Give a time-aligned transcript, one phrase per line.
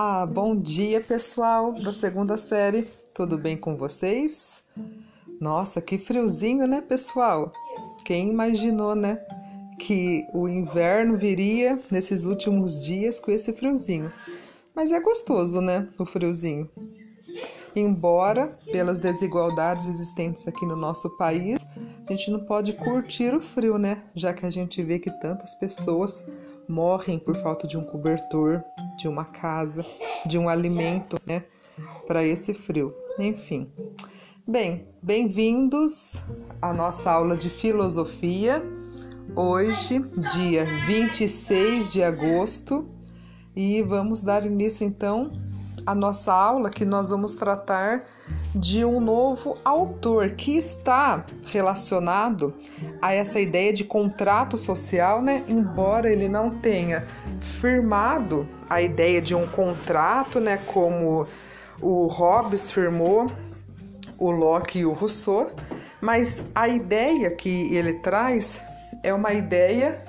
[0.00, 4.62] Olá, bom dia pessoal da segunda série, tudo bem com vocês?
[5.40, 7.52] Nossa, que friozinho, né, pessoal?
[8.04, 9.20] Quem imaginou, né,
[9.76, 14.12] que o inverno viria nesses últimos dias com esse friozinho?
[14.72, 16.70] Mas é gostoso, né, o friozinho.
[17.74, 21.58] Embora, pelas desigualdades existentes aqui no nosso país,
[22.06, 24.04] a gente não pode curtir o frio, né?
[24.14, 26.24] Já que a gente vê que tantas pessoas
[26.68, 28.62] morrem por falta de um cobertor,
[28.98, 29.86] de uma casa,
[30.26, 31.44] de um alimento, né,
[32.08, 32.92] para esse frio.
[33.16, 33.70] Enfim.
[34.44, 36.20] Bem, bem-vindos
[36.60, 38.60] à nossa aula de filosofia.
[39.36, 40.00] Hoje,
[40.34, 42.88] dia 26 de agosto,
[43.54, 45.30] e vamos dar início então
[45.86, 48.04] à nossa aula que nós vamos tratar
[48.54, 52.54] de um novo autor que está relacionado
[53.00, 55.44] a essa ideia de contrato social, né?
[55.46, 57.06] Embora ele não tenha
[57.60, 61.26] firmado a ideia de um contrato, né, como
[61.80, 63.26] o Hobbes firmou,
[64.18, 65.50] o Locke e o Rousseau,
[66.00, 68.60] mas a ideia que ele traz
[69.02, 70.02] é uma ideia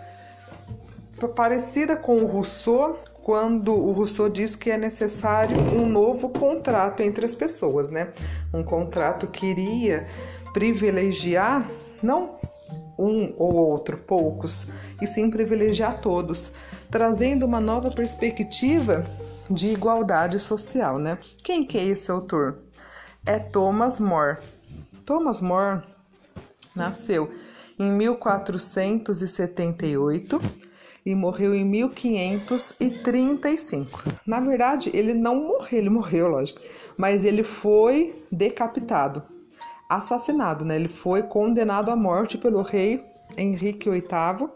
[1.35, 2.97] parecida com o Rousseau,
[3.29, 8.11] quando o Rousseau diz que é necessário um novo contrato entre as pessoas, né?
[8.51, 10.07] Um contrato que iria
[10.51, 11.69] privilegiar
[12.01, 12.39] não
[12.97, 16.51] um ou outro, poucos, e sim privilegiar todos,
[16.89, 19.05] trazendo uma nova perspectiva
[19.47, 21.19] de igualdade social, né?
[21.43, 22.57] Quem que é esse autor?
[23.27, 24.39] É Thomas More.
[25.05, 25.83] Thomas More
[26.75, 27.29] nasceu
[27.77, 30.68] em 1478
[31.05, 34.03] e morreu em 1535.
[34.25, 36.61] Na verdade, ele não morreu, ele morreu, lógico,
[36.97, 39.23] mas ele foi decapitado,
[39.89, 40.75] assassinado, né?
[40.75, 43.03] Ele foi condenado à morte pelo rei
[43.37, 44.49] Henrique VIII,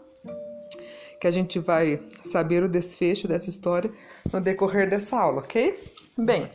[1.20, 3.90] que a gente vai saber o desfecho dessa história
[4.32, 5.76] no decorrer dessa aula, ok?
[6.18, 6.50] Bem,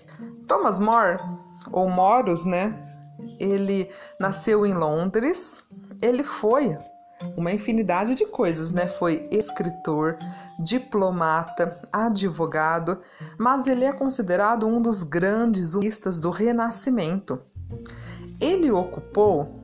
[0.48, 1.20] Thomas More,
[1.72, 2.74] ou Moros, né?
[3.40, 3.90] Ele
[4.20, 5.64] nasceu em Londres,
[6.02, 6.78] ele foi
[7.36, 8.88] uma infinidade de coisas, né?
[8.88, 10.18] Foi escritor,
[10.58, 13.00] diplomata, advogado,
[13.38, 17.42] mas ele é considerado um dos grandes humanistas do Renascimento.
[18.40, 19.60] Ele ocupou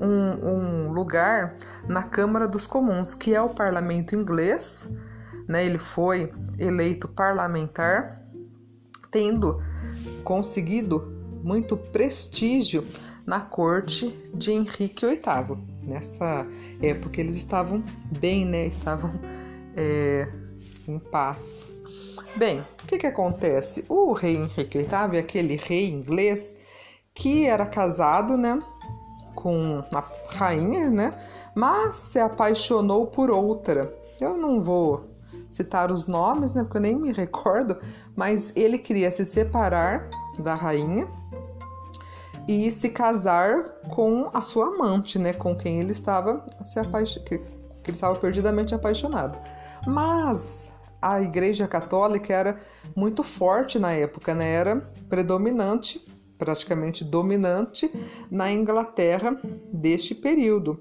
[0.00, 1.54] um, um, lugar
[1.86, 4.90] na Câmara dos Comuns, que é o parlamento inglês,
[5.48, 5.64] né?
[5.64, 8.20] Ele foi eleito parlamentar,
[9.10, 9.62] tendo
[10.24, 11.12] conseguido
[11.44, 12.84] muito prestígio
[13.24, 16.46] na corte de Henrique VIII nessa
[16.80, 17.82] época eles estavam
[18.18, 18.66] bem, né?
[18.66, 19.10] Estavam
[19.76, 20.28] é,
[20.86, 21.66] em paz.
[22.36, 23.84] Bem, o que que acontece?
[23.88, 26.56] O rei Henrique VIII é aquele rei inglês
[27.14, 28.58] que era casado, né?
[29.34, 31.14] Com a rainha, né?
[31.54, 33.92] Mas se apaixonou por outra.
[34.20, 35.10] Eu não vou
[35.50, 36.62] citar os nomes, né?
[36.62, 37.78] Porque eu nem me recordo.
[38.16, 41.06] Mas ele queria se separar da rainha
[42.48, 43.64] e se casar
[43.94, 47.16] com a sua amante, né, com quem ele estava se apaix...
[47.18, 49.38] que, que ele estava perdidamente apaixonado.
[49.86, 50.62] Mas
[51.00, 52.56] a Igreja Católica era
[52.94, 54.52] muito forte na época, né?
[54.52, 54.76] Era
[55.08, 56.00] predominante,
[56.38, 57.90] praticamente dominante
[58.30, 59.36] na Inglaterra
[59.72, 60.80] deste período.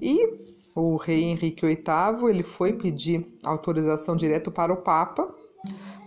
[0.00, 5.34] E o rei Henrique VIII ele foi pedir autorização direto para o Papa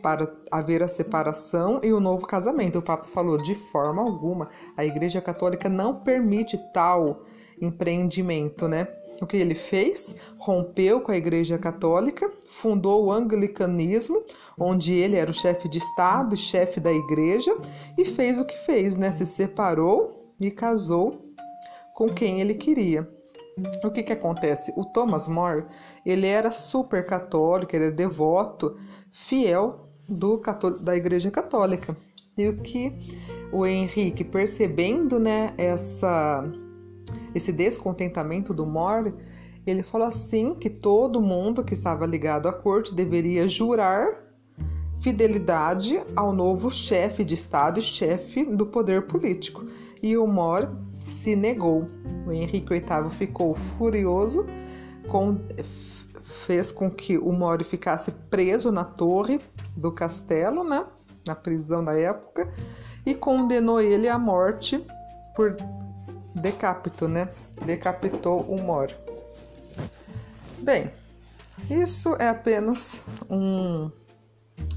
[0.01, 2.79] para haver a separação e o novo casamento.
[2.79, 7.23] O Papa falou de forma alguma, a Igreja Católica não permite tal
[7.59, 8.87] empreendimento, né?
[9.21, 10.15] O que ele fez?
[10.37, 14.21] Rompeu com a Igreja Católica, fundou o anglicanismo,
[14.59, 17.55] onde ele era o chefe de Estado, chefe da Igreja,
[17.97, 19.11] e fez o que fez, né?
[19.11, 21.21] Se separou e casou
[21.93, 23.09] com quem ele queria.
[23.85, 24.73] O que que acontece?
[24.75, 25.63] O Thomas More,
[26.05, 28.77] ele era super católico, ele era devoto,
[29.15, 30.41] fiel do,
[30.81, 31.95] da Igreja Católica.
[32.37, 32.93] E o que
[33.51, 36.43] o Henrique, percebendo né, essa,
[37.33, 39.13] esse descontentamento do More,
[39.65, 44.25] ele falou assim que todo mundo que estava ligado à corte deveria jurar
[44.99, 49.65] fidelidade ao novo chefe de Estado e chefe do poder político.
[50.03, 50.67] E o More
[50.99, 51.87] se negou.
[52.27, 54.45] O Henrique VIII ficou furioso,
[55.07, 55.37] com,
[56.45, 59.39] fez com que o More ficasse preso na torre
[59.75, 60.85] do castelo, né?
[61.27, 62.51] Na prisão da época,
[63.05, 64.85] e condenou ele à morte
[65.35, 65.55] por
[66.35, 67.29] decapito, né?
[67.65, 68.87] Decapitou o Mor.
[70.59, 70.91] Bem,
[71.69, 73.89] isso é apenas um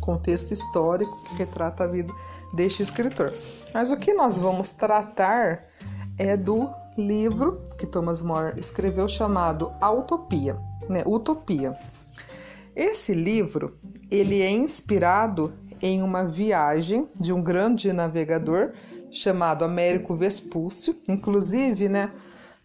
[0.00, 2.12] contexto histórico que retrata a vida
[2.54, 3.32] deste escritor.
[3.74, 5.64] Mas o que nós vamos tratar
[6.18, 10.56] é do livro que Thomas More escreveu chamado A Utopia,
[10.88, 11.02] né?
[11.06, 11.76] Utopia.
[12.74, 13.74] Esse livro,
[14.10, 15.52] ele é inspirado
[15.82, 18.72] em uma viagem de um grande navegador
[19.10, 20.96] chamado Américo Vespúcio.
[21.08, 22.12] Inclusive, né,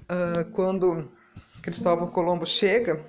[0.03, 1.09] uh, quando
[1.61, 3.03] Cristóvão Colombo chega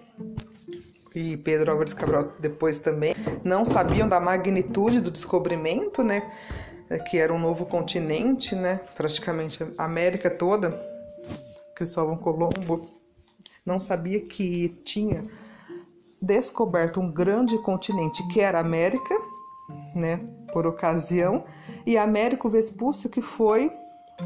[1.15, 3.15] e Pedro Álvares Cabral depois também,
[3.45, 6.23] não sabiam da magnitude do descobrimento, né,
[7.11, 10.71] que era um novo continente, né, praticamente a América toda.
[11.75, 12.89] Cristóvão Colombo
[13.65, 15.23] não sabia que tinha
[16.21, 19.15] descoberto um grande continente que era a América,
[19.95, 20.21] né,
[20.53, 21.45] por ocasião,
[21.87, 23.71] e Américo Vespúcio que foi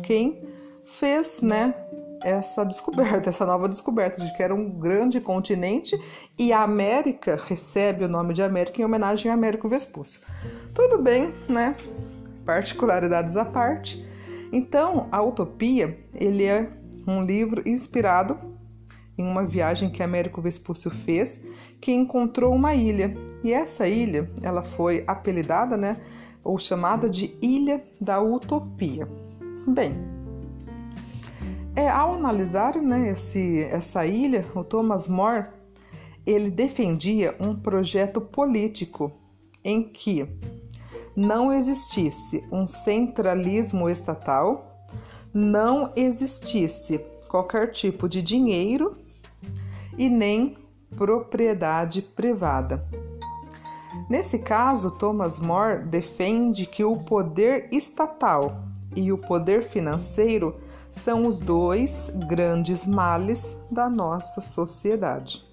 [0.03, 0.43] quem
[0.85, 1.75] fez, né,
[2.23, 5.97] essa descoberta, essa nova descoberta de que era um grande continente
[6.39, 10.23] e a América recebe o nome de América em homenagem a Américo Vespúcio.
[10.75, 11.77] Tudo bem, né?
[12.45, 14.05] Particularidades à parte.
[14.53, 16.69] Então, a Utopia, ele é
[17.07, 18.48] um livro inspirado
[19.19, 21.41] em uma viagem que Américo Vespúcio fez,
[21.81, 23.15] que encontrou uma ilha.
[23.43, 26.01] E essa ilha, ela foi apelidada, né,
[26.45, 29.09] ou chamada de Ilha da Utopia.
[29.67, 29.95] Bem,
[31.75, 35.47] é, ao analisar né, esse, essa ilha, o Thomas More
[36.27, 39.11] ele defendia um projeto político
[39.65, 40.29] em que
[41.17, 44.87] não existisse um centralismo estatal,
[45.33, 46.99] não existisse
[47.29, 48.97] qualquer tipo de dinheiro
[49.99, 50.57] e nem
[50.97, 52.87] propriedade privada.
[54.09, 58.63] Nesse caso, Thomas More defende que o poder estatal
[58.97, 60.57] e o poder financeiro
[60.91, 65.47] são os dois grandes males da nossa sociedade.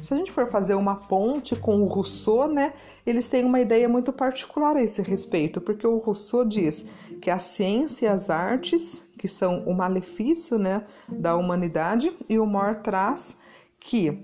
[0.00, 2.72] Se a gente for fazer uma ponte com o Rousseau, né,
[3.06, 6.84] eles têm uma ideia muito particular a esse respeito, porque o Rousseau diz
[7.20, 12.46] que a ciência e as artes, que são o malefício, né, da humanidade, e o
[12.46, 13.36] More traz
[13.84, 14.18] que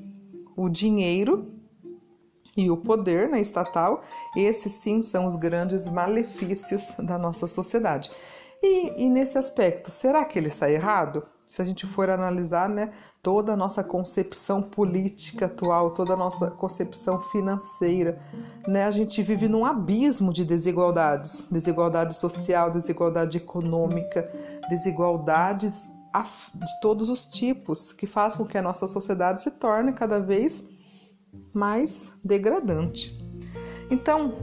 [0.56, 1.50] o dinheiro
[2.56, 4.02] e o poder né, estatal,
[4.36, 8.10] esses sim são os grandes malefícios da nossa sociedade.
[8.60, 11.22] E, e, nesse aspecto, será que ele está errado?
[11.46, 16.50] Se a gente for analisar né, toda a nossa concepção política atual, toda a nossa
[16.50, 18.18] concepção financeira,
[18.66, 24.28] né, a gente vive num abismo de desigualdades desigualdade social, desigualdade econômica,
[24.68, 25.84] desigualdades
[26.54, 30.64] de todos os tipos, que faz com que a nossa sociedade se torne cada vez
[31.52, 33.16] mais degradante.
[33.90, 34.36] Então,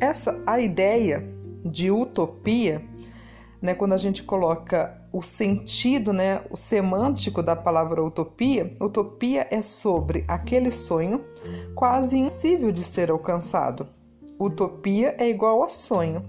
[0.00, 1.26] essa a ideia
[1.64, 2.82] de utopia,
[3.60, 9.60] né, quando a gente coloca o sentido, né, o semântico da palavra utopia, utopia é
[9.62, 11.24] sobre aquele sonho
[11.74, 13.88] quase impossível de ser alcançado.
[14.38, 16.24] Utopia é igual a sonho.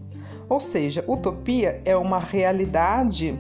[0.48, 3.40] Ou seja, utopia é uma realidade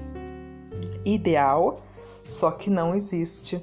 [1.05, 1.81] ideal,
[2.25, 3.61] só que não existe.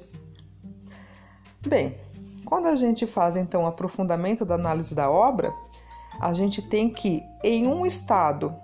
[1.65, 1.97] Bem,
[2.45, 5.53] quando a gente faz então o aprofundamento da análise da obra,
[6.19, 8.55] a gente tem que, em um estado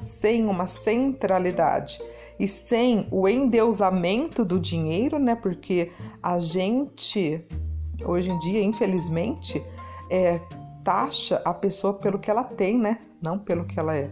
[0.00, 2.00] sem uma centralidade
[2.38, 5.34] e sem o endeusamento do dinheiro, né?
[5.34, 5.92] Porque
[6.22, 7.44] a gente,
[8.04, 9.64] hoje em dia, infelizmente,
[10.10, 10.40] é,
[10.82, 12.98] taxa a pessoa pelo que ela tem, né?
[13.20, 14.10] Não pelo que ela é.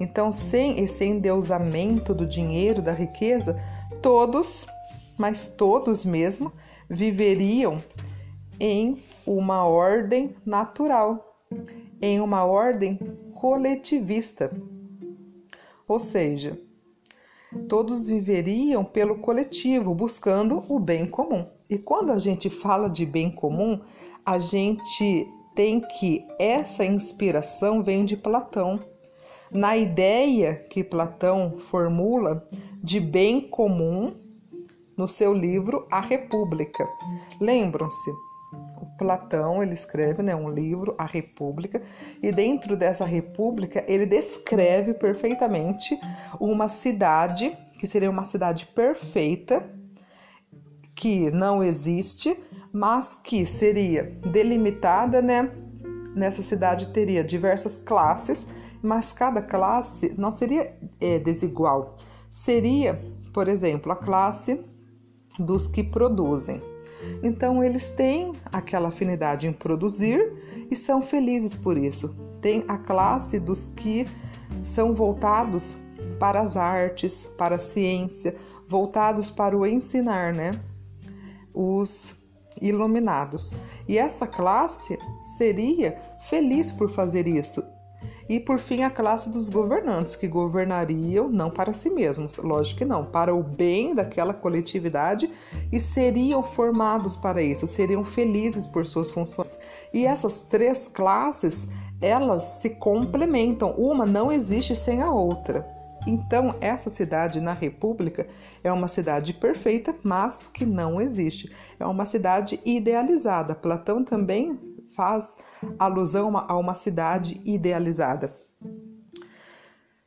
[0.00, 3.60] Então, sem esse endeusamento do dinheiro, da riqueza,
[4.02, 4.66] todos,
[5.16, 6.52] mas todos mesmo,
[6.88, 7.76] viveriam
[8.58, 11.24] em uma ordem natural,
[12.00, 12.98] em uma ordem
[13.34, 14.50] coletivista.
[15.86, 16.58] Ou seja,
[17.68, 21.46] todos viveriam pelo coletivo, buscando o bem comum.
[21.68, 23.80] E quando a gente fala de bem comum,
[24.24, 28.80] a gente tem que essa inspiração vem de Platão
[29.54, 32.44] na ideia que Platão formula
[32.82, 34.12] de bem comum
[34.96, 36.84] no seu livro A República.
[37.40, 38.10] Lembram-se?
[38.98, 41.82] Platão ele escreve né, um livro, A República,
[42.22, 45.98] e dentro dessa república ele descreve perfeitamente
[46.40, 49.68] uma cidade que seria uma cidade perfeita,
[50.94, 52.36] que não existe,
[52.72, 55.50] mas que seria delimitada, né?
[56.14, 58.46] Nessa cidade teria diversas classes
[58.84, 61.96] mas cada classe não seria é, desigual.
[62.28, 64.60] Seria, por exemplo, a classe
[65.38, 66.60] dos que produzem.
[67.22, 72.14] Então, eles têm aquela afinidade em produzir e são felizes por isso.
[72.42, 74.06] Tem a classe dos que
[74.60, 75.76] são voltados
[76.20, 78.36] para as artes, para a ciência,
[78.68, 80.50] voltados para o ensinar, né?
[81.54, 82.14] Os
[82.60, 83.54] iluminados.
[83.88, 84.98] E essa classe
[85.38, 85.96] seria
[86.28, 87.62] feliz por fazer isso
[88.28, 92.84] E por fim, a classe dos governantes, que governariam não para si mesmos, lógico que
[92.84, 95.30] não, para o bem daquela coletividade
[95.70, 99.58] e seriam formados para isso, seriam felizes por suas funções.
[99.92, 101.68] E essas três classes,
[102.00, 105.66] elas se complementam, uma não existe sem a outra.
[106.06, 108.26] Então, essa cidade na República
[108.62, 111.50] é uma cidade perfeita, mas que não existe.
[111.80, 113.54] É uma cidade idealizada.
[113.54, 114.58] Platão também
[114.94, 115.36] faz
[115.78, 118.32] alusão a uma cidade idealizada.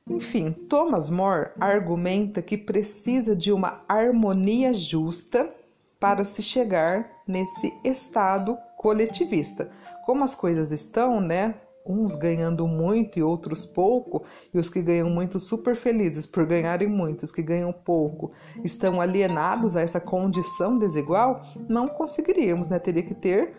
[0.10, 5.54] Enfim, Thomas More argumenta que precisa de uma harmonia justa
[6.00, 9.70] para se chegar nesse estado coletivista.
[10.06, 11.56] Como as coisas estão, né?
[11.86, 16.88] Uns ganhando muito e outros pouco, e os que ganham muito super felizes por ganharem
[16.88, 18.32] muito, os que ganham pouco
[18.64, 22.78] estão alienados a essa condição desigual, não conseguiríamos, né?
[22.78, 23.56] Teria que ter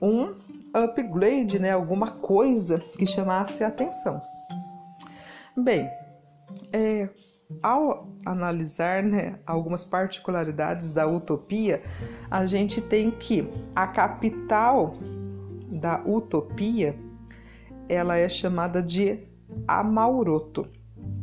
[0.00, 0.34] um
[0.72, 4.20] upgrade, né, alguma coisa que chamasse a atenção.
[5.56, 5.88] Bem,
[6.72, 7.08] é,
[7.62, 11.82] ao analisar né, algumas particularidades da utopia,
[12.30, 14.94] a gente tem que a capital
[15.70, 16.94] da utopia
[17.88, 19.18] ela é chamada de
[19.66, 20.68] Amauroto,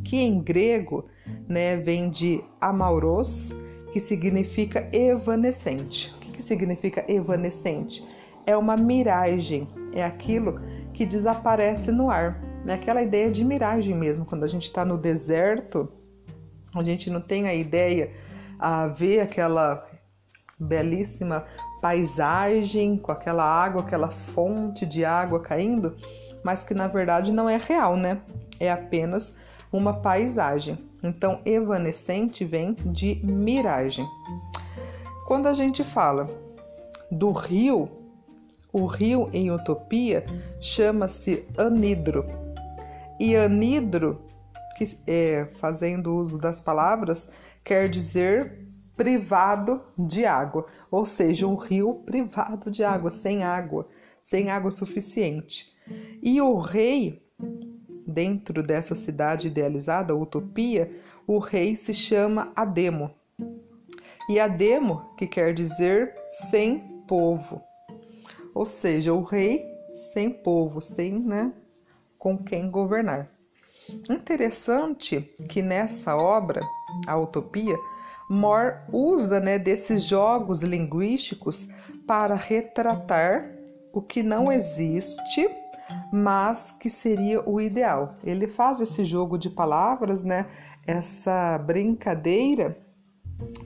[0.04, 1.06] que em grego
[1.48, 3.54] né, vem de amauros,
[3.92, 6.14] que significa evanescente.
[6.16, 8.06] O que, que significa evanescente?
[8.48, 10.58] É uma miragem, é aquilo
[10.94, 12.40] que desaparece no ar.
[12.66, 15.86] É aquela ideia de miragem mesmo, quando a gente está no deserto,
[16.74, 18.10] a gente não tem a ideia
[18.58, 19.86] a ver aquela
[20.58, 21.44] belíssima
[21.82, 25.94] paisagem com aquela água, aquela fonte de água caindo,
[26.42, 28.22] mas que na verdade não é real, né?
[28.58, 29.34] É apenas
[29.70, 30.78] uma paisagem.
[31.04, 34.06] Então, evanescente vem de miragem.
[35.26, 36.26] Quando a gente fala
[37.10, 37.97] do rio,
[38.72, 40.24] o rio em Utopia
[40.60, 42.24] chama-se Anidro.
[43.18, 44.22] E Anidro,
[44.76, 47.28] que é, fazendo uso das palavras,
[47.64, 53.86] quer dizer privado de água, ou seja, um rio privado de água, sem água,
[54.20, 55.72] sem água suficiente.
[56.22, 57.22] E o rei,
[58.06, 60.90] dentro dessa cidade idealizada, Utopia,
[61.26, 63.14] o rei se chama Ademo.
[64.28, 66.14] E Ademo, que quer dizer
[66.50, 67.62] sem povo
[68.58, 69.64] ou seja, o rei
[70.12, 71.52] sem povo, sem né,
[72.18, 73.28] com quem governar.
[74.10, 76.60] Interessante que nessa obra,
[77.06, 77.76] a Utopia,
[78.28, 81.68] More usa né, desses jogos linguísticos
[82.04, 83.48] para retratar
[83.92, 85.48] o que não existe,
[86.12, 88.16] mas que seria o ideal.
[88.24, 90.46] Ele faz esse jogo de palavras, né,
[90.84, 92.76] essa brincadeira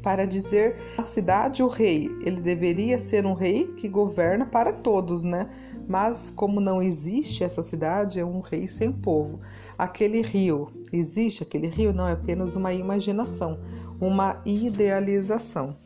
[0.02, 2.10] para dizer a cidade o rei.
[2.24, 5.48] Ele deveria ser um rei que governa para todos, né?
[5.88, 9.40] Mas como não existe essa cidade, é um rei sem povo.
[9.78, 11.92] Aquele rio, existe aquele rio?
[11.92, 13.58] Não, é apenas uma imaginação,
[14.00, 15.76] uma idealização.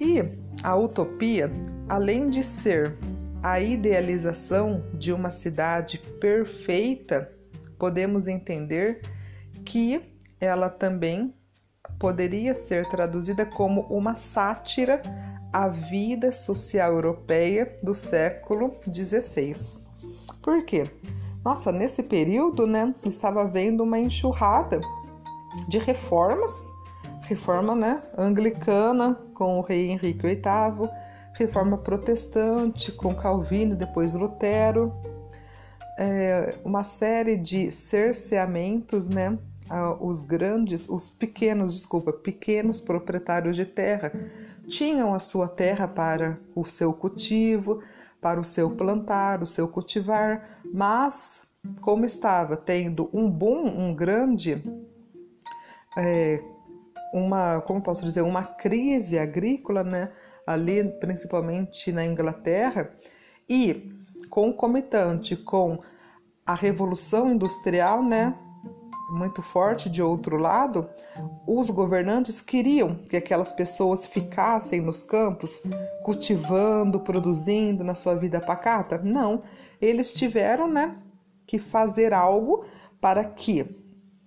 [0.00, 0.22] E
[0.62, 1.50] a utopia,
[1.88, 2.96] além de ser
[3.42, 7.30] a idealização de uma cidade perfeita,
[7.78, 9.00] podemos entender
[9.64, 10.00] que
[10.40, 11.34] ela também
[12.02, 15.00] poderia ser traduzida como uma sátira
[15.52, 19.54] à vida social europeia do século XVI.
[20.42, 20.82] Por quê?
[21.44, 24.80] Nossa, nesse período, né, estava havendo uma enxurrada
[25.68, 26.68] de reformas,
[27.20, 30.88] reforma, né, anglicana com o rei Henrique VIII,
[31.34, 34.92] reforma protestante com Calvino, depois Lutero,
[35.96, 39.38] é, uma série de cerceamentos, né,
[40.00, 44.12] os grandes, os pequenos, desculpa, pequenos proprietários de terra
[44.66, 47.82] tinham a sua terra para o seu cultivo,
[48.20, 51.40] para o seu plantar, o seu cultivar, mas
[51.80, 54.62] como estava tendo um boom, um grande,
[55.96, 56.42] é,
[57.12, 60.12] uma, como posso dizer, uma crise agrícola, né?
[60.46, 62.90] Ali, principalmente na Inglaterra,
[63.48, 63.92] e
[64.28, 65.78] concomitante com
[66.44, 68.36] a revolução industrial, né?
[69.12, 70.88] Muito forte de outro lado,
[71.46, 75.62] os governantes queriam que aquelas pessoas ficassem nos campos
[76.02, 78.98] cultivando, produzindo na sua vida pacata?
[78.98, 79.42] Não,
[79.80, 80.96] eles tiveram, né,
[81.46, 82.64] que fazer algo
[83.00, 83.66] para que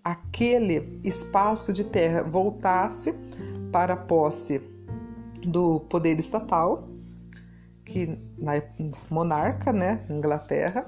[0.04, 3.14] aquele espaço de terra voltasse
[3.72, 4.62] para a posse
[5.44, 6.88] do poder estatal,
[7.84, 8.54] que na
[9.10, 10.86] monarca, né, Inglaterra,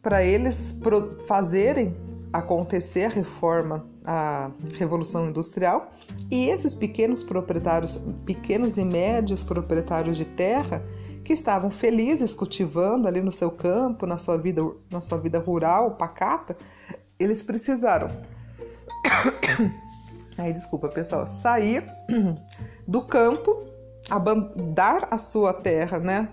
[0.00, 0.78] para eles
[1.26, 1.96] fazerem
[2.32, 5.92] acontecer a reforma, a revolução industrial,
[6.30, 10.82] e esses pequenos proprietários, pequenos e médios proprietários de terra,
[11.24, 15.96] que estavam felizes cultivando ali no seu campo, na sua vida, na sua vida rural,
[15.96, 16.56] pacata,
[17.18, 18.08] eles precisaram.
[20.38, 21.82] Aí, desculpa, pessoal, sair
[22.86, 23.64] do campo,
[24.74, 26.28] dar a sua terra, né?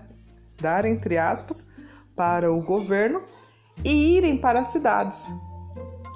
[0.60, 1.66] Dar entre aspas
[2.14, 3.22] para o governo
[3.82, 5.28] e irem para as cidades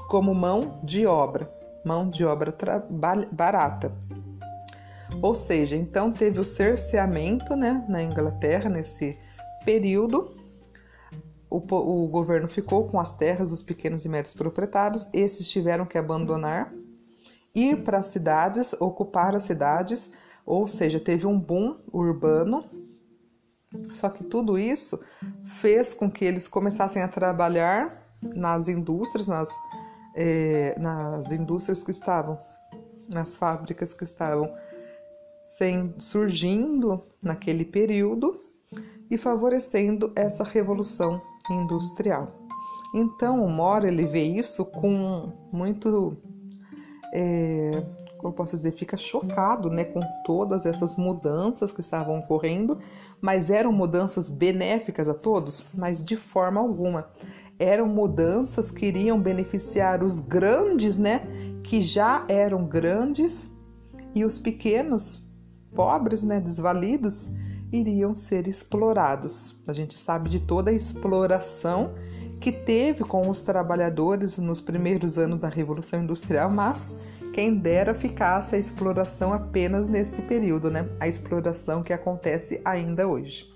[0.09, 1.53] como mão de obra,
[1.85, 2.55] mão de obra
[3.31, 3.93] barata.
[5.23, 9.17] Ou seja, então teve o cerceamento né, na Inglaterra nesse
[9.65, 10.33] período.
[11.51, 15.97] O, o governo ficou com as terras dos pequenos e médios proprietários, esses tiveram que
[15.97, 16.73] abandonar,
[17.55, 20.11] ir para as cidades, ocupar as cidades,
[20.45, 22.65] ou seja, teve um boom urbano.
[23.93, 24.99] Só que tudo isso
[25.61, 29.49] fez com que eles começassem a trabalhar nas indústrias, nas,
[30.21, 32.37] eh, nas indústrias que estavam,
[33.09, 34.53] nas fábricas que estavam
[35.45, 38.37] sem, surgindo naquele período
[39.09, 42.33] e favorecendo essa revolução industrial.
[42.93, 46.17] Então o Mora ele vê isso com muito,
[47.15, 47.83] é,
[48.19, 52.77] como posso dizer, fica chocado, né, com todas essas mudanças que estavam ocorrendo,
[53.21, 57.09] mas eram mudanças benéficas a todos, mas de forma alguma
[57.59, 61.23] eram mudanças que iriam beneficiar os grandes, né,
[61.63, 63.47] que já eram grandes
[64.15, 65.23] e os pequenos
[65.75, 67.31] pobres, né, desvalidos,
[67.73, 69.55] iriam ser explorados.
[69.67, 71.95] A gente sabe de toda a exploração
[72.41, 76.95] que teve com os trabalhadores nos primeiros anos da Revolução Industrial, mas
[77.35, 80.89] quem dera ficasse a exploração apenas nesse período, né?
[81.01, 83.49] A exploração que acontece ainda hoje.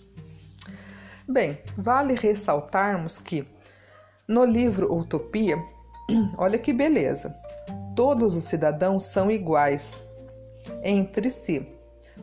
[1.28, 3.46] Bem, vale ressaltarmos que
[4.26, 5.62] no livro Utopia,
[6.38, 7.34] olha que beleza,
[7.94, 10.02] todos os cidadãos são iguais
[10.82, 11.66] entre si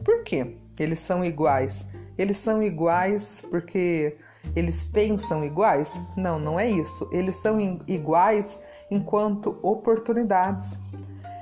[0.03, 0.57] por quê?
[0.79, 1.85] Eles são iguais.
[2.17, 4.17] Eles são iguais porque
[4.55, 5.99] eles pensam iguais?
[6.15, 7.09] Não, não é isso.
[7.11, 10.77] Eles são iguais enquanto oportunidades,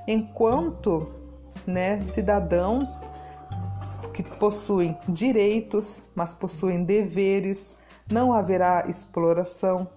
[0.07, 1.07] enquanto
[1.65, 3.07] né, cidadãos
[4.13, 7.77] que possuem direitos, mas possuem deveres,
[8.11, 9.87] não haverá exploração,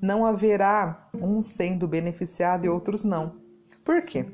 [0.00, 3.36] não haverá um sendo beneficiado e outros não.
[3.84, 4.26] Por quê?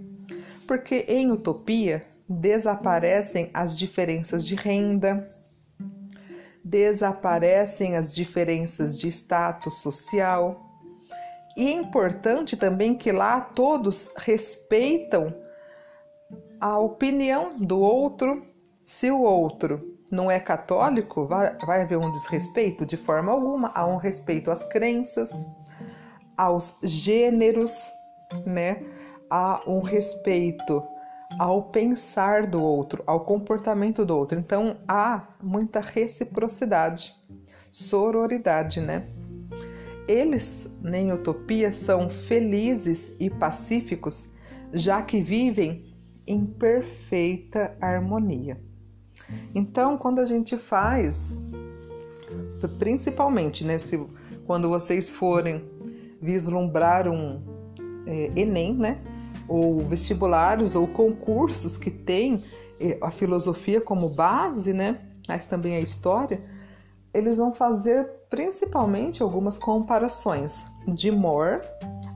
[0.66, 5.28] Porque em utopia desaparecem as diferenças de renda,
[6.64, 10.60] desaparecem as diferenças de status social.
[11.56, 15.34] E é importante também que lá todos respeitam
[16.60, 18.42] a opinião do outro.
[18.82, 22.84] Se o outro não é católico, vai, vai haver um desrespeito?
[22.84, 23.70] De forma alguma.
[23.74, 25.30] Há um respeito às crenças,
[26.36, 27.90] aos gêneros,
[28.46, 28.82] né?
[29.30, 30.82] Há um respeito
[31.38, 34.38] ao pensar do outro, ao comportamento do outro.
[34.38, 37.14] Então há muita reciprocidade,
[37.70, 39.06] sororidade, né?
[40.06, 44.28] Eles, nem utopia, são felizes e pacíficos,
[44.72, 45.94] já que vivem
[46.26, 48.60] em perfeita harmonia.
[49.54, 51.36] Então, quando a gente faz,
[52.78, 53.98] principalmente, né, se,
[54.46, 55.64] quando vocês forem
[56.20, 57.42] vislumbrar um
[58.06, 58.98] é, Enem, né,
[59.48, 62.42] ou vestibulares ou concursos que têm
[62.80, 64.98] eh, a filosofia como base, né?
[65.28, 66.40] Mas também a história,
[67.12, 71.60] eles vão fazer principalmente algumas comparações de More,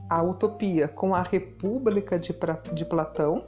[0.09, 2.35] a utopia, com a República de,
[2.73, 3.45] de Platão,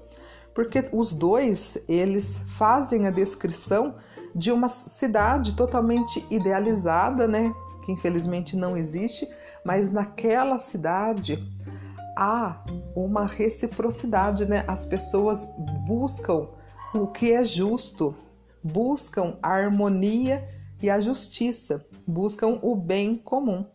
[0.54, 3.96] porque os dois eles fazem a descrição
[4.36, 7.54] de uma cidade totalmente idealizada, né?
[7.84, 9.28] Que infelizmente não existe,
[9.66, 11.40] mas naquela cidade
[12.18, 12.64] há
[12.96, 14.64] uma reciprocidade, né?
[14.68, 15.48] As pessoas
[15.86, 16.48] buscam
[16.94, 18.16] o que é justo,
[18.64, 20.44] buscam a harmonia
[20.82, 23.66] e a justiça, buscam o bem comum.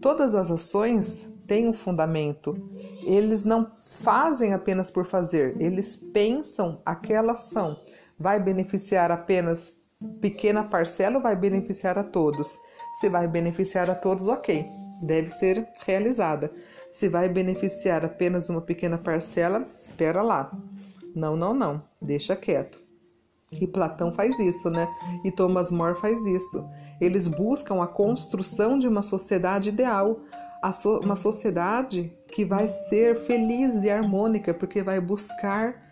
[0.00, 2.56] Todas as ações têm um fundamento.
[3.02, 7.78] Eles não fazem apenas por fazer, eles pensam aquela ação
[8.18, 9.72] vai beneficiar apenas
[10.20, 12.58] pequena parcela ou vai beneficiar a todos?
[13.00, 14.64] Se vai beneficiar a todos, ok,
[15.02, 16.52] deve ser realizada.
[16.92, 20.50] Se vai beneficiar apenas uma pequena parcela, espera lá.
[21.14, 22.82] Não, não, não, deixa quieto.
[23.52, 24.88] E Platão faz isso, né?
[25.24, 26.68] E Thomas More faz isso.
[27.00, 30.20] Eles buscam a construção de uma sociedade ideal,
[31.02, 35.82] uma sociedade que vai ser feliz e harmônica, porque vai buscar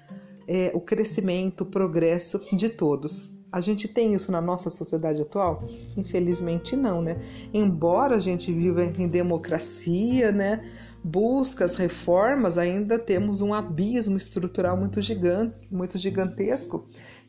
[0.47, 3.31] é, o crescimento, o progresso de todos.
[3.51, 5.65] A gente tem isso na nossa sociedade atual?
[5.97, 7.21] Infelizmente não, né?
[7.53, 10.63] Embora a gente viva em democracia, né?
[11.03, 16.85] buscas, reformas, ainda temos um abismo estrutural muito gigante, muito gigantesco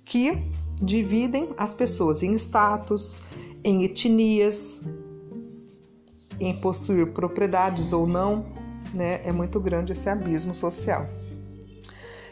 [0.06, 0.38] que
[0.82, 3.21] dividem as pessoas em status,
[3.63, 4.79] em etnias,
[6.39, 8.46] em possuir propriedades ou não,
[8.93, 9.22] né?
[9.24, 11.08] É muito grande esse abismo social.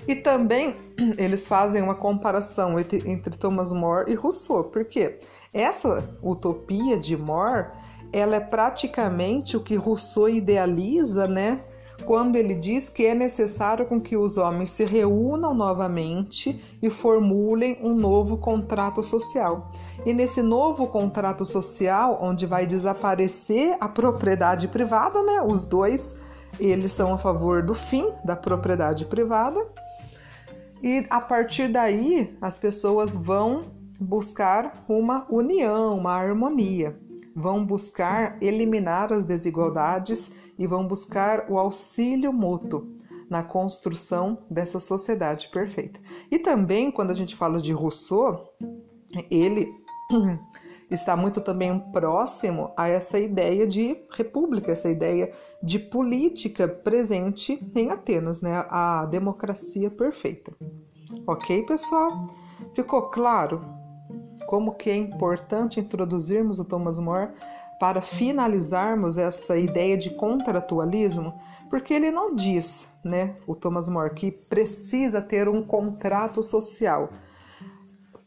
[0.08, 0.76] E também
[1.18, 5.20] eles fazem uma comparação entre, entre Thomas More e Rousseau, porque
[5.54, 7.68] essa utopia de More,
[8.14, 11.62] ela é praticamente o que Rousseau idealiza, né?
[12.06, 17.78] Quando ele diz que é necessário com que os homens se reúnam novamente e formulem
[17.82, 19.72] um novo contrato social.
[20.06, 25.42] E nesse novo contrato social, onde vai desaparecer a propriedade privada, né?
[25.42, 26.16] Os dois,
[26.60, 29.66] eles são a favor do fim da propriedade privada
[30.84, 33.66] e a partir daí, as pessoas vão
[34.00, 36.96] buscar uma união, uma harmonia,
[37.36, 42.88] vão buscar eliminar as desigualdades e vão buscar o auxílio mútuo
[43.28, 46.00] na construção dessa sociedade perfeita.
[46.30, 48.54] E também, quando a gente fala de Rousseau,
[49.32, 49.68] ele
[50.92, 55.32] está muito também próximo a essa ideia de república, essa ideia
[55.64, 58.64] de política presente em Atenas, né?
[58.70, 60.54] A democracia perfeita.
[61.26, 62.28] Ok, pessoal?
[62.76, 63.66] Ficou claro
[64.46, 67.32] como que é importante introduzirmos o Thomas More
[67.82, 71.34] para finalizarmos essa ideia de contratualismo?
[71.68, 77.10] Porque ele não diz, né, o Thomas More, que precisa ter um contrato social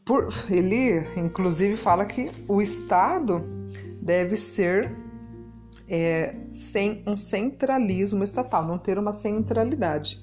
[0.04, 3.40] por, ele, inclusive, fala que o Estado
[4.02, 4.92] deve ser
[5.88, 10.20] é, sem um centralismo estatal, não ter uma centralidade.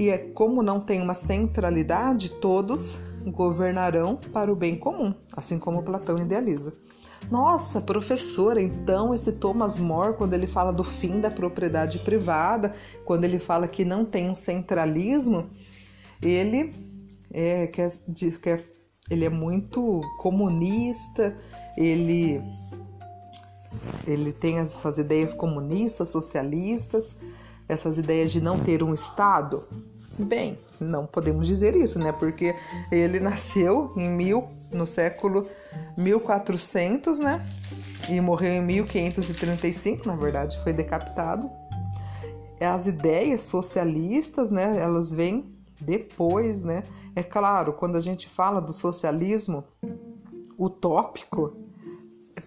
[0.00, 5.84] E é como não tem uma centralidade, todos governarão para o bem comum, assim como
[5.84, 6.72] Platão idealiza.
[7.30, 13.24] Nossa, professora, então esse Thomas More, quando ele fala do fim da propriedade privada, quando
[13.24, 15.48] ele fala que não tem um centralismo,
[16.22, 16.74] ele
[17.32, 17.90] é, quer,
[18.40, 18.64] quer
[19.10, 21.36] ele é muito comunista,
[21.76, 22.40] ele
[24.06, 27.16] ele tem essas ideias comunistas, socialistas,
[27.68, 29.66] essas ideias de não ter um Estado.
[30.18, 32.12] Bem, não podemos dizer isso, né?
[32.12, 32.54] Porque
[32.90, 35.48] ele nasceu em mil, no século
[35.96, 37.40] 1400, né?
[38.08, 41.50] E morreu em 1535, na verdade, foi decapitado.
[42.60, 44.78] As ideias socialistas, né?
[44.80, 46.84] Elas vêm depois, né?
[47.14, 49.64] É claro, quando a gente fala do socialismo
[50.58, 51.56] utópico,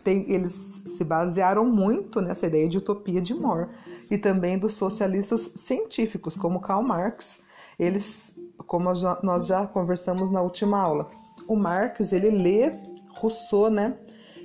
[0.04, 3.70] tem, eles se basearam muito nessa ideia de utopia de More
[4.10, 7.42] e também dos socialistas científicos, como Karl Marx.
[7.78, 8.34] Eles,
[8.66, 8.90] como
[9.22, 11.10] nós já conversamos na última aula,
[11.48, 12.72] o Marx ele lê
[13.10, 13.96] Rousseau, né?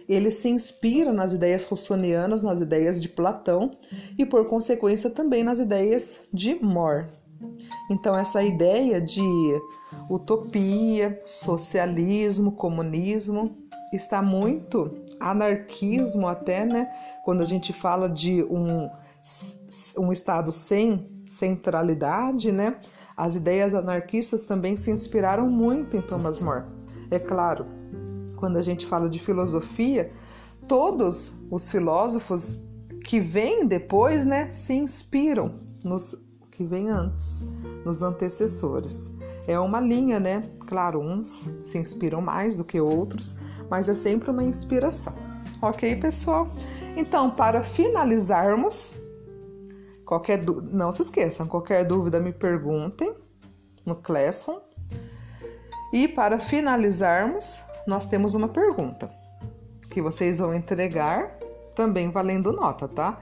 [0.09, 3.71] Ele se inspira nas ideias russonianas, nas ideias de Platão
[4.19, 7.07] e, por consequência, também nas ideias de More.
[7.89, 9.23] Então, essa ideia de
[10.09, 13.51] utopia, socialismo, comunismo
[13.93, 16.89] está muito anarquismo até, né?
[17.25, 18.89] Quando a gente fala de um,
[19.97, 22.77] um estado sem centralidade, né?
[23.17, 26.65] As ideias anarquistas também se inspiraram muito em Thomas More.
[27.11, 27.67] É claro,
[28.37, 30.11] quando a gente fala de filosofia,
[30.69, 32.59] todos os filósofos
[33.05, 36.15] que vêm depois, né, se inspiram nos
[36.53, 37.43] que vem antes,
[37.85, 39.11] nos antecessores.
[39.47, 40.45] É uma linha, né?
[40.67, 43.35] Claro, uns se inspiram mais do que outros,
[43.71, 45.15] mas é sempre uma inspiração.
[45.63, 46.49] Ok, pessoal?
[46.97, 48.95] Então, para finalizarmos,
[50.05, 53.15] qualquer não se esqueçam, qualquer dúvida me perguntem
[53.85, 54.59] no Classroom.
[55.93, 59.11] E para finalizarmos, nós temos uma pergunta
[59.91, 61.35] que vocês vão entregar
[61.75, 63.19] também valendo nota, tá?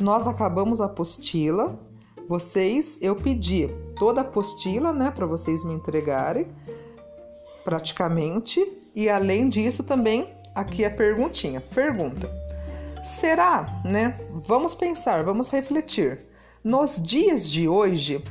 [0.00, 1.78] Nós acabamos a apostila
[2.28, 6.48] vocês, eu pedi toda a apostila, né, para vocês me entregarem,
[7.64, 11.60] praticamente, e além disso também aqui a perguntinha.
[11.60, 12.28] Pergunta:
[13.04, 14.18] será, né?
[14.46, 16.26] Vamos pensar, vamos refletir.
[16.64, 18.22] Nos dias de hoje,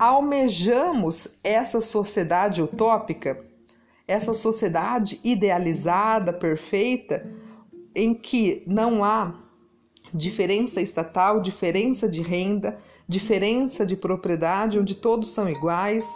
[0.00, 3.44] almejamos essa sociedade utópica,
[4.08, 7.30] essa sociedade idealizada, perfeita,
[7.94, 9.34] em que não há
[10.14, 16.08] diferença estatal, diferença de renda, diferença de propriedade onde todos são iguais,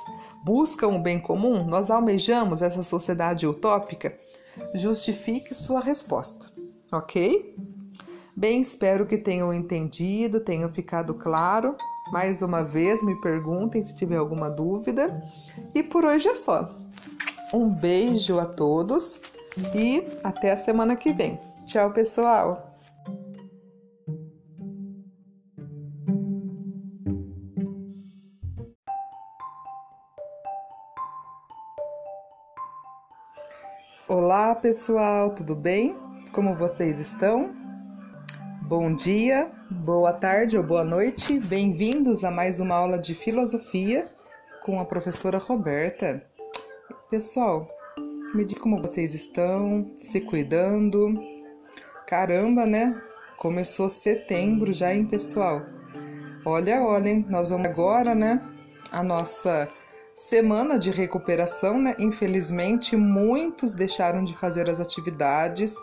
[0.42, 1.66] buscam o bem comum?
[1.66, 4.18] Nós almejamos essa sociedade utópica?
[4.76, 6.50] Justifique sua resposta,
[6.90, 7.54] ok?
[8.34, 11.76] Bem, espero que tenham entendido, tenham ficado claro.
[12.12, 15.22] Mais uma vez, me perguntem se tiver alguma dúvida.
[15.74, 16.70] E por hoje é só.
[17.52, 19.20] Um beijo a todos
[19.74, 21.40] e até a semana que vem.
[21.66, 22.70] Tchau, pessoal!
[34.06, 35.96] Olá, pessoal, tudo bem?
[36.32, 37.54] Como vocês estão?
[38.62, 39.50] Bom dia!
[39.82, 44.08] Boa tarde ou boa noite, bem-vindos a mais uma aula de filosofia
[44.64, 46.24] com a professora Roberta.
[47.10, 47.68] Pessoal,
[48.34, 51.20] me diz como vocês estão, se cuidando.
[52.06, 53.00] Caramba, né?
[53.36, 55.62] Começou setembro já, hein, pessoal?
[56.44, 57.26] Olha, olha, hein?
[57.28, 58.40] nós vamos agora, né?
[58.92, 59.68] A nossa
[60.14, 61.94] semana de recuperação, né?
[61.98, 65.74] Infelizmente, muitos deixaram de fazer as atividades,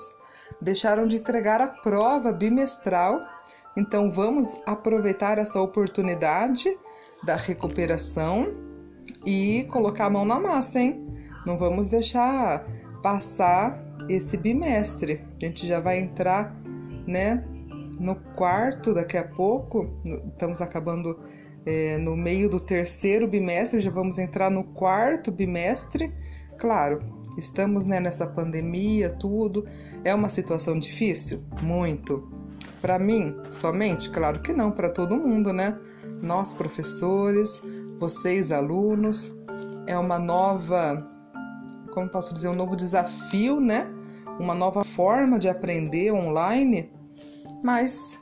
[0.61, 3.19] deixaram de entregar a prova bimestral.
[3.75, 6.77] Então, vamos aproveitar essa oportunidade
[7.23, 8.51] da recuperação
[9.25, 11.07] e colocar a mão na massa, hein?
[11.45, 12.65] Não vamos deixar
[13.01, 15.21] passar esse bimestre.
[15.41, 16.55] A gente já vai entrar,
[17.07, 17.43] né,
[17.99, 19.89] no quarto daqui a pouco.
[20.31, 21.19] Estamos acabando
[21.65, 26.13] é, no meio do terceiro bimestre, já vamos entrar no quarto bimestre.
[26.57, 26.99] Claro,
[27.37, 29.65] estamos né, nessa pandemia, tudo.
[30.03, 31.43] É uma situação difícil?
[31.61, 32.30] Muito.
[32.81, 34.09] Para mim, somente?
[34.09, 35.77] Claro que não, para todo mundo, né?
[36.21, 37.61] Nós, professores,
[37.99, 39.31] vocês, alunos,
[39.85, 41.07] é uma nova,
[41.93, 43.87] como posso dizer, um novo desafio, né?
[44.39, 46.91] Uma nova forma de aprender online,
[47.63, 48.19] mas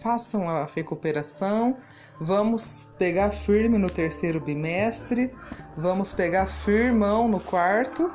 [0.00, 1.76] façam a recuperação,
[2.20, 5.32] Vamos pegar firme no terceiro bimestre,
[5.76, 8.10] vamos pegar firmão no quarto,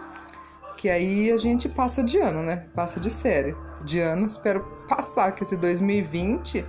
[0.76, 2.65] que aí a gente passa de ano, né?
[2.76, 3.56] Passa de série.
[3.86, 6.65] De ano, espero passar que esse 2020.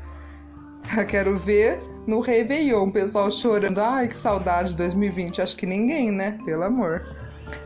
[1.08, 3.78] Quero ver no Réveillon o pessoal chorando.
[3.78, 5.42] Ai, que saudade de 2020.
[5.42, 6.38] Acho que ninguém, né?
[6.44, 7.02] Pelo amor.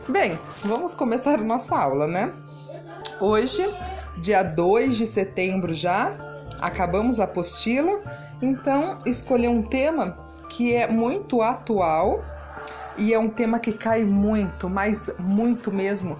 [0.07, 2.31] Bem, vamos começar a nossa aula, né?
[3.19, 3.65] Hoje,
[4.21, 6.13] dia 2 de setembro já,
[6.61, 8.01] acabamos a apostila
[8.41, 10.17] então, escolher um tema
[10.49, 12.23] que é muito atual
[12.97, 16.17] e é um tema que cai muito, mas muito mesmo,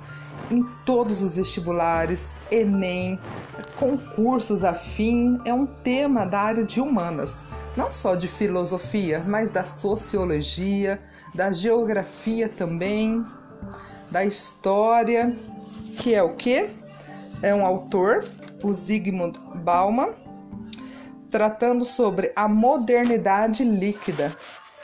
[0.52, 3.20] em todos os vestibulares, Enem,
[3.78, 7.46] concursos afim, é um tema da área de humanas,
[7.78, 11.00] não só de filosofia, mas da sociologia,
[11.34, 13.24] da geografia também,
[14.10, 15.38] da história,
[16.00, 16.70] que é o que?
[17.42, 18.26] É um autor,
[18.64, 20.14] o Zygmunt Bauman,
[21.30, 24.36] tratando sobre a modernidade líquida,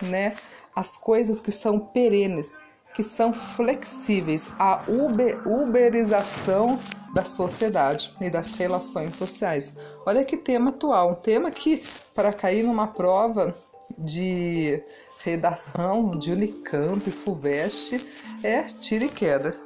[0.02, 0.36] né?
[0.76, 2.62] As coisas que são perenes,
[2.96, 6.80] que são flexíveis, a uber, uberização
[7.14, 9.74] da sociedade e das relações sociais.
[10.06, 13.54] Olha que tema atual, um tema que para cair numa prova
[13.98, 14.82] de
[15.20, 18.04] redação de Unicamp, FUVEST,
[18.42, 19.58] é tiro e queda.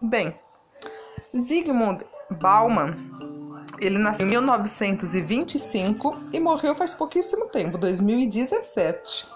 [0.00, 0.34] Bem,
[1.36, 2.94] Zygmunt Bauman
[3.78, 9.26] ele nasceu em 1925 e morreu faz pouquíssimo tempo, 2017.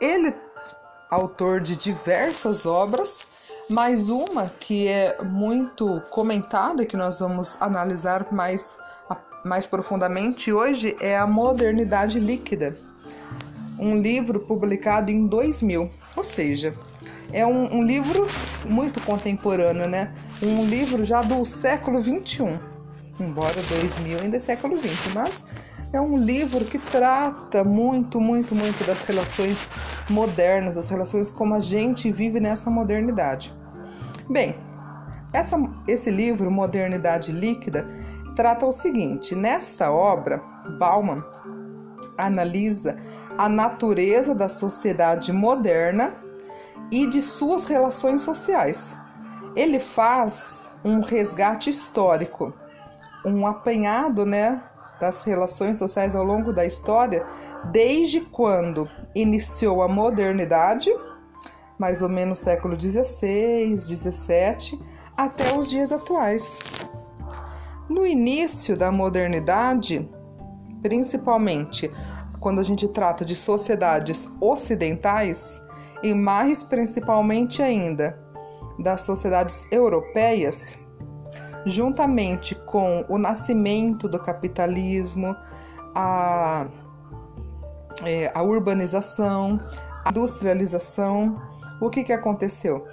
[0.00, 0.32] Ele
[1.10, 3.26] autor de diversas obras,
[3.68, 8.78] mas uma que é muito comentada que nós vamos analisar mais,
[9.44, 12.76] mais profundamente hoje é A Modernidade Líquida,
[13.78, 16.74] um livro publicado em 2000, ou seja,
[17.32, 18.26] é um, um livro
[18.64, 20.14] muito contemporâneo, né?
[20.42, 22.78] Um livro já do século 21
[23.20, 25.44] embora 2000 ainda é século 20, mas
[25.92, 29.68] é um livro que trata muito, muito, muito das relações
[30.08, 33.52] modernas, das relações como a gente vive nessa modernidade.
[34.28, 34.56] Bem,
[35.32, 37.86] essa, esse livro, Modernidade Líquida,
[38.36, 40.42] trata o seguinte: nesta obra,
[40.78, 41.24] Bauman
[42.16, 42.96] analisa
[43.36, 46.14] a natureza da sociedade moderna
[46.90, 48.96] e de suas relações sociais.
[49.54, 52.52] Ele faz um resgate histórico
[53.24, 54.62] um apanhado, né,
[55.00, 57.24] das relações sociais ao longo da história,
[57.72, 60.90] desde quando iniciou a modernidade,
[61.78, 64.80] mais ou menos século XVI, XVII,
[65.16, 66.58] até os dias atuais.
[67.88, 70.08] No início da modernidade,
[70.82, 71.90] principalmente
[72.40, 75.60] quando a gente trata de sociedades ocidentais,
[76.02, 78.16] e mais principalmente ainda
[78.78, 80.77] das sociedades europeias,
[81.68, 85.36] juntamente com o nascimento do capitalismo,
[85.94, 86.66] a,
[88.04, 89.60] é, a urbanização,
[90.04, 91.40] a industrialização,
[91.80, 92.86] o que, que aconteceu?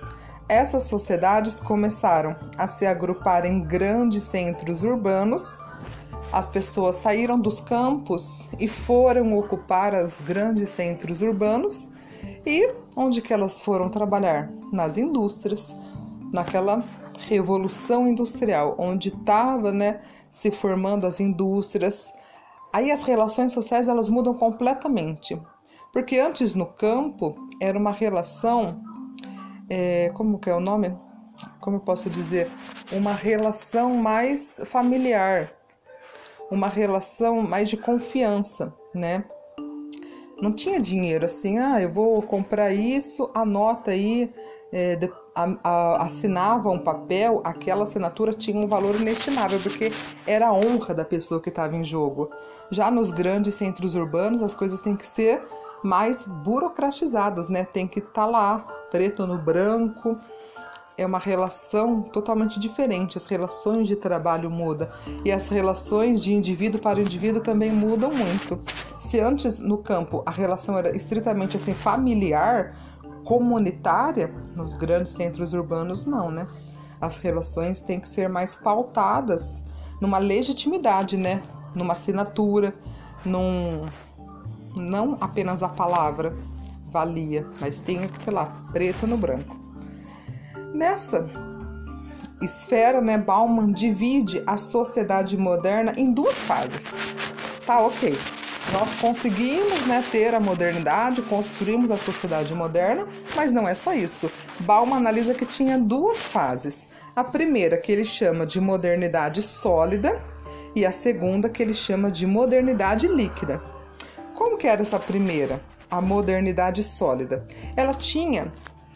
[0.47, 5.57] Essas sociedades começaram a se agrupar em grandes centros urbanos.
[6.31, 11.87] As pessoas saíram dos campos e foram ocupar os grandes centros urbanos.
[12.45, 14.51] E onde que elas foram trabalhar?
[14.71, 15.75] Nas indústrias,
[16.31, 16.83] naquela
[17.17, 22.11] revolução industrial, onde estava, né, se formando as indústrias.
[22.73, 25.39] Aí as relações sociais elas mudam completamente,
[25.93, 28.81] porque antes no campo era uma relação,
[29.69, 30.95] é, como que é o nome?
[31.59, 32.49] como eu posso dizer,
[32.91, 35.51] uma relação mais familiar,
[36.51, 39.25] uma relação mais de confiança, né?
[40.41, 44.31] Não tinha dinheiro assim, ah, eu vou comprar isso, anota aí,
[44.71, 49.91] é, de, a, a, assinava um papel, aquela assinatura tinha um valor inestimável, porque
[50.25, 52.31] era a honra da pessoa que estava em jogo.
[52.71, 55.43] Já nos grandes centros urbanos, as coisas têm que ser
[55.83, 57.65] mais burocratizadas, né?
[57.65, 60.17] Tem que estar tá lá, preto no branco,
[60.97, 63.17] é uma relação totalmente diferente.
[63.17, 64.87] As relações de trabalho mudam
[65.23, 68.57] e as relações de indivíduo para indivíduo também mudam muito.
[68.99, 72.75] Se antes no campo a relação era estritamente assim familiar,
[73.25, 76.47] comunitária, nos grandes centros urbanos não, né?
[77.01, 79.61] As relações têm que ser mais pautadas
[79.99, 81.43] numa legitimidade, né?
[81.73, 82.73] Numa assinatura,
[83.25, 83.87] num
[84.75, 86.35] não apenas a palavra
[86.91, 89.55] valia, mas tem, sei lá, preto no branco.
[90.73, 91.25] Nessa
[92.41, 96.93] esfera, né, Bauman divide a sociedade moderna em duas fases.
[97.65, 98.17] Tá, ok.
[98.71, 104.29] Nós conseguimos né, ter a modernidade, construímos a sociedade moderna, mas não é só isso.
[104.59, 106.87] Bauman analisa que tinha duas fases.
[107.15, 110.19] A primeira, que ele chama de modernidade sólida,
[110.75, 113.61] e a segunda, que ele chama de modernidade líquida.
[114.33, 115.61] Como que era essa primeira?
[115.89, 117.45] A modernidade sólida.
[117.77, 118.51] Ela tinha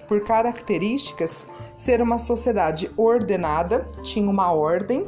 [0.07, 1.45] por características
[1.77, 5.07] ser uma sociedade ordenada, tinha uma ordem,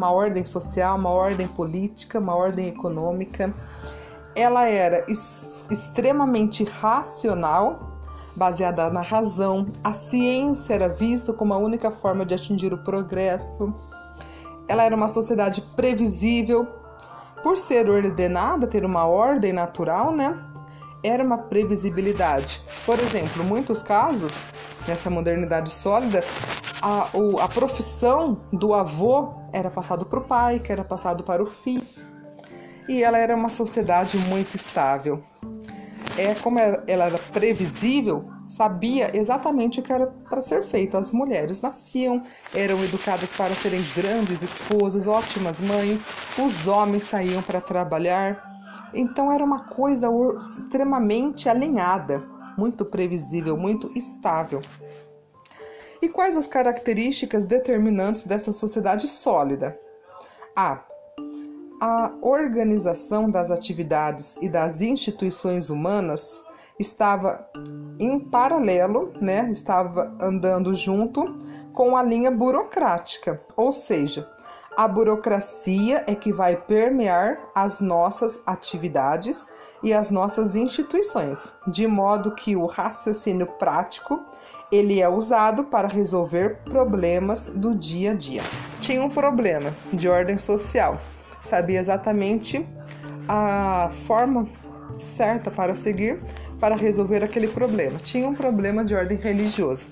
[0.00, 3.52] uma ordem social, uma ordem política, uma ordem econômica.
[4.34, 5.04] Ela era
[5.70, 7.98] extremamente racional,
[8.34, 9.66] baseada na razão.
[9.84, 13.74] A ciência era vista como a única forma de atingir o progresso.
[14.66, 16.66] Ela era uma sociedade previsível,
[17.42, 20.34] por ser ordenada, ter uma ordem natural, né?
[21.02, 22.62] Era uma previsibilidade.
[22.86, 24.32] Por exemplo, muitos casos,
[24.86, 26.22] nessa modernidade sólida,
[26.82, 31.42] a, o, a profissão do avô era passado para o pai, que era passado para
[31.42, 31.86] o filho.
[32.88, 35.22] E ela era uma sociedade muito estável.
[36.16, 40.96] É como ela era previsível, sabia exatamente o que era para ser feito.
[40.96, 42.22] As mulheres nasciam,
[42.54, 46.02] eram educadas para serem grandes esposas, ótimas mães,
[46.38, 48.48] os homens saíam para trabalhar.
[48.92, 50.08] Então era uma coisa
[50.40, 54.60] extremamente alinhada muito previsível, muito estável.
[56.02, 59.78] E quais as características determinantes dessa sociedade sólida?
[60.54, 60.84] A.
[61.80, 66.42] A organização das atividades e das instituições humanas
[66.78, 67.48] estava
[67.98, 69.48] em paralelo, né?
[69.50, 71.24] Estava andando junto
[71.72, 74.28] com a linha burocrática, ou seja,
[74.80, 79.46] a burocracia é que vai permear as nossas atividades
[79.82, 84.18] e as nossas instituições, de modo que o raciocínio prático
[84.72, 88.40] ele é usado para resolver problemas do dia a dia.
[88.80, 90.98] Tinha um problema de ordem social,
[91.44, 92.66] sabia exatamente
[93.28, 94.48] a forma
[94.98, 96.22] certa para seguir
[96.58, 97.98] para resolver aquele problema.
[97.98, 99.88] Tinha um problema de ordem religiosa,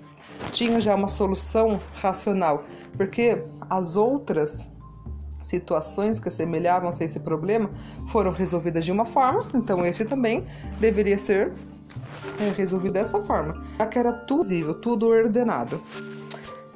[0.50, 2.64] tinha já uma solução racional,
[2.96, 4.66] porque as outras
[5.48, 7.70] situações que assemelhavam-se a esse problema
[8.08, 10.46] foram resolvidas de uma forma, então esse também
[10.78, 11.52] deveria ser
[12.38, 15.82] é, resolvido dessa forma, já que era tudo visível, tudo ordenado.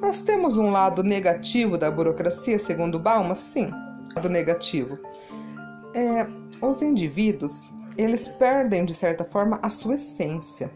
[0.01, 3.35] Nós temos um lado negativo da burocracia, segundo Bauman?
[3.35, 3.71] Sim,
[4.15, 4.97] lado negativo.
[5.93, 6.27] É,
[6.61, 10.71] os indivíduos, eles perdem, de certa forma, a sua essência,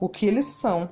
[0.00, 0.88] o que eles são,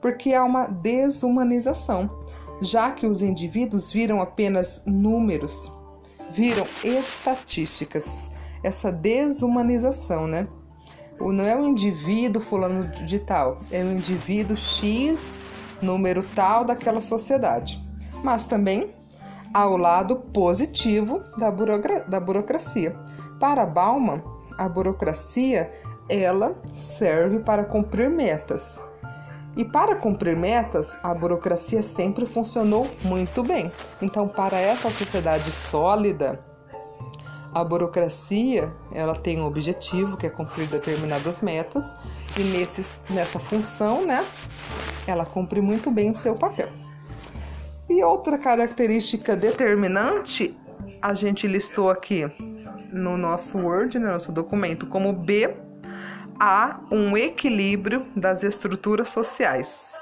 [0.00, 2.21] porque há uma desumanização
[2.62, 5.70] já que os indivíduos viram apenas números,
[6.30, 8.30] viram estatísticas,
[8.62, 10.46] essa desumanização, né?
[11.20, 15.38] Não é o indivíduo fulano de tal, é o indivíduo X,
[15.80, 17.80] número tal daquela sociedade.
[18.24, 18.94] Mas também
[19.52, 22.04] há o lado positivo da, burocracia.
[22.08, 22.96] Da burocracia.
[23.38, 24.22] Para Bauman,
[24.56, 25.70] a burocracia
[26.08, 28.80] ela serve para cumprir metas
[29.56, 33.70] e para cumprir metas, a burocracia sempre funcionou muito bem.
[34.00, 36.42] Então, para essa sociedade sólida,
[37.54, 41.94] a burocracia ela tem um objetivo que é cumprir determinadas metas
[42.38, 44.24] e nesses, nessa função, né,
[45.06, 46.70] ela cumpre muito bem o seu papel.
[47.90, 50.56] E outra característica determinante
[51.02, 52.24] a gente listou aqui
[52.90, 55.54] no nosso Word, no nosso documento, como B
[56.44, 59.92] há um equilíbrio das estruturas sociais.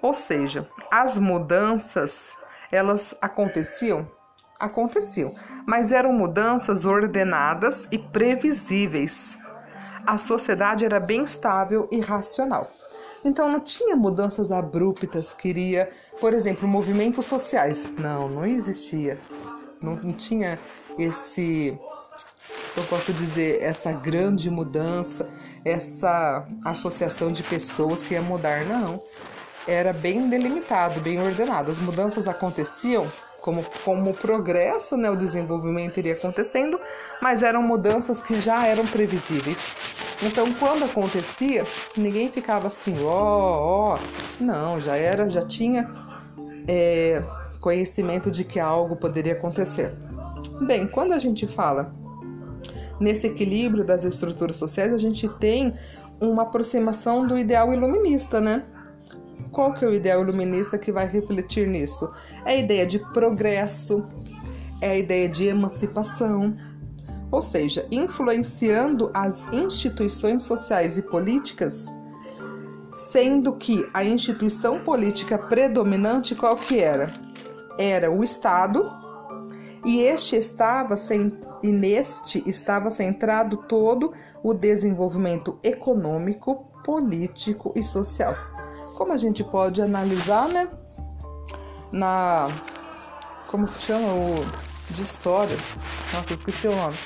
[0.00, 2.36] Ou seja, as mudanças,
[2.70, 4.08] elas aconteciam?
[4.60, 5.34] Aconteciam,
[5.66, 9.36] mas eram mudanças ordenadas e previsíveis.
[10.06, 12.70] A sociedade era bem estável e racional.
[13.24, 15.90] Então não tinha mudanças abruptas, queria,
[16.20, 17.92] por exemplo, movimentos sociais.
[17.98, 19.18] Não, não existia.
[19.82, 20.60] Não, não tinha
[20.96, 21.76] esse
[22.76, 25.28] eu posso dizer, essa grande mudança,
[25.64, 29.02] essa associação de pessoas que ia mudar, não.
[29.66, 31.70] Era bem delimitado, bem ordenado.
[31.70, 33.06] As mudanças aconteciam
[33.40, 36.78] como, como o progresso, né, o desenvolvimento iria acontecendo,
[37.20, 39.74] mas eram mudanças que já eram previsíveis.
[40.22, 41.64] Então, quando acontecia,
[41.96, 44.44] ninguém ficava assim, ó, oh, ó, oh.
[44.44, 45.88] não, já era, já tinha
[46.66, 47.22] é,
[47.60, 49.92] conhecimento de que algo poderia acontecer.
[50.66, 51.94] Bem, quando a gente fala
[53.00, 55.74] nesse equilíbrio das estruturas sociais, a gente tem
[56.20, 58.62] uma aproximação do ideal iluminista, né?
[59.52, 62.08] Qual que é o ideal iluminista que vai refletir nisso?
[62.44, 64.04] É a ideia de progresso,
[64.80, 66.56] é a ideia de emancipação,
[67.30, 71.86] ou seja, influenciando as instituições sociais e políticas,
[72.92, 77.12] sendo que a instituição política predominante qual que era?
[77.78, 78.90] Era o Estado,
[79.84, 80.96] e este estava
[81.62, 88.34] e neste estava centrado todo o desenvolvimento econômico, político e social.
[88.96, 90.68] Como a gente pode analisar, né?
[91.92, 92.48] Na
[93.46, 94.44] como chama o
[94.90, 95.56] de história?
[96.12, 96.96] Nossa, esqueci o nome.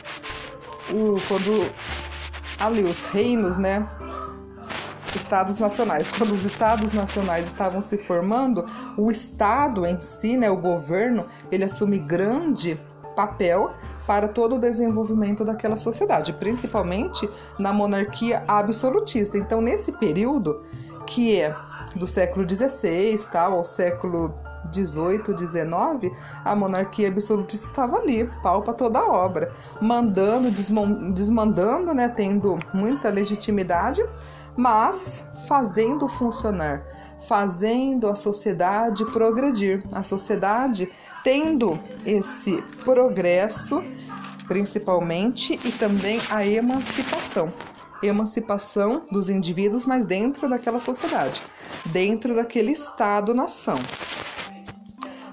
[0.91, 1.73] O quando
[2.59, 3.89] ali os reinos, né?
[5.17, 6.09] estados nacionais.
[6.09, 11.65] Quando os estados nacionais estavam se formando, o estado em si, né, o governo, ele
[11.65, 12.81] assume grande
[13.15, 13.75] papel
[14.07, 17.29] para todo o desenvolvimento daquela sociedade, principalmente
[17.59, 19.39] na monarquia absolutista.
[19.39, 20.63] Então, nesse período,
[21.07, 21.55] que é
[21.95, 24.35] do século XVI tal, ao século
[24.71, 26.13] 18, 19,
[26.45, 30.51] a monarquia absolutista estava ali, pau para toda a obra, mandando,
[31.13, 34.05] desmandando, né, tendo muita legitimidade,
[34.57, 36.85] mas fazendo funcionar,
[37.27, 40.91] fazendo a sociedade progredir, a sociedade
[41.23, 43.83] tendo esse progresso,
[44.47, 47.53] principalmente, e também a emancipação.
[48.03, 51.41] Emancipação dos indivíduos, mas dentro daquela sociedade,
[51.87, 53.77] dentro daquele Estado-nação.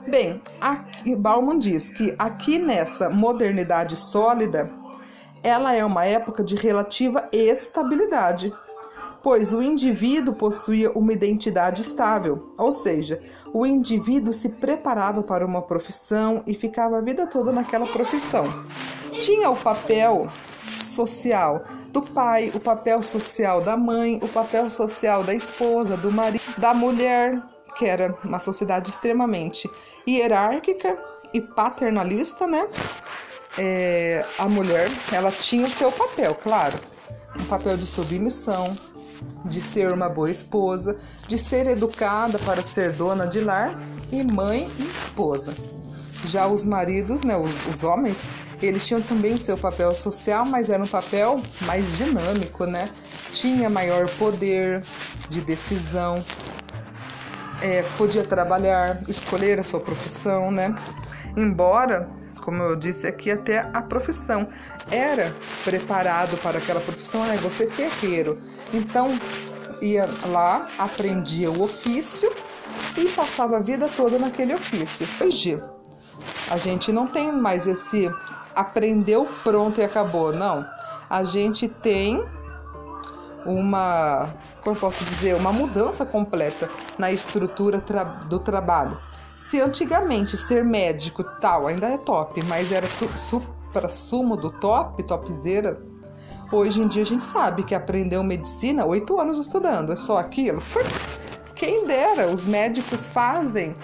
[0.08, 4.72] Bem, aqui, Bauman diz que aqui nessa modernidade sólida,
[5.44, 8.54] ela é uma época de relativa estabilidade,
[9.22, 13.22] pois o indivíduo possuía uma identidade estável, ou seja,
[13.53, 18.43] o indivíduo se preparava para uma profissão e ficava a vida toda naquela profissão.
[19.22, 20.28] Tinha o papel
[20.84, 26.43] social do pai, o papel social da mãe, o papel social da esposa, do marido,
[26.57, 27.41] da mulher,
[27.78, 29.70] que era uma sociedade extremamente
[30.07, 30.97] hierárquica
[31.34, 32.67] e paternalista, né?
[33.57, 36.78] É, a mulher, ela tinha o seu papel, claro,
[37.38, 38.76] um papel de submissão,
[39.45, 40.95] de ser uma boa esposa,
[41.28, 43.80] de ser educada para ser dona de lar
[44.11, 45.53] e mãe e esposa.
[46.26, 48.26] Já os maridos, né, os, os homens,
[48.61, 52.89] eles tinham também seu papel social, mas era um papel mais dinâmico, né?
[53.32, 54.84] Tinha maior poder
[55.30, 56.24] de decisão,
[57.61, 60.76] é, podia trabalhar, escolher a sua profissão, né?
[61.38, 62.09] Embora
[62.42, 64.48] como eu disse aqui, até a profissão.
[64.92, 67.36] Era preparado para aquela profissão, né?
[67.38, 68.40] Você é ferreiro.
[68.74, 69.10] Então,
[69.82, 72.32] ia lá, aprendia o ofício
[72.98, 75.08] e passava a vida toda naquele ofício.
[75.22, 75.62] Hoje,
[76.50, 78.10] a gente não tem mais esse
[78.56, 80.34] aprendeu, pronto e acabou.
[80.34, 80.66] Não.
[81.10, 82.24] A gente tem
[83.46, 84.30] uma,
[84.62, 88.98] como eu posso dizer, uma mudança completa na estrutura tra do trabalho.
[89.48, 92.88] Se antigamente ser médico tal ainda é top, mas era
[93.18, 95.82] supra-sumo do top, topzera,
[96.52, 100.62] hoje em dia a gente sabe que aprendeu medicina oito anos estudando, é só aquilo.
[101.56, 103.76] Quem dera, os médicos fazem.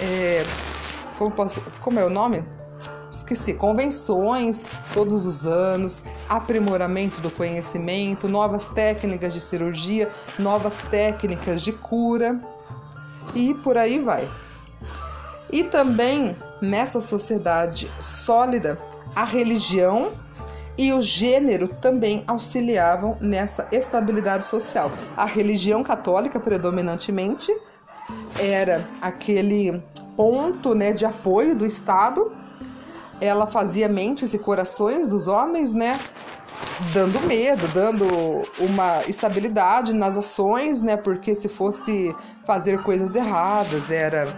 [0.00, 0.44] É,
[1.18, 2.44] como, posso, como é o nome?
[3.10, 11.72] Esqueci, convenções todos os anos, aprimoramento do conhecimento, novas técnicas de cirurgia, novas técnicas de
[11.72, 12.38] cura
[13.34, 14.28] e por aí vai.
[15.52, 18.78] E também nessa sociedade sólida,
[19.14, 20.12] a religião
[20.78, 24.90] e o gênero também auxiliavam nessa estabilidade social.
[25.14, 27.54] A religião católica, predominantemente,
[28.40, 29.82] era aquele
[30.16, 32.32] ponto né, de apoio do Estado.
[33.20, 35.98] Ela fazia mentes e corações dos homens, né?
[36.94, 38.06] Dando medo, dando
[38.58, 40.96] uma estabilidade nas ações, né?
[40.96, 42.14] Porque se fosse
[42.46, 44.34] fazer coisas erradas, era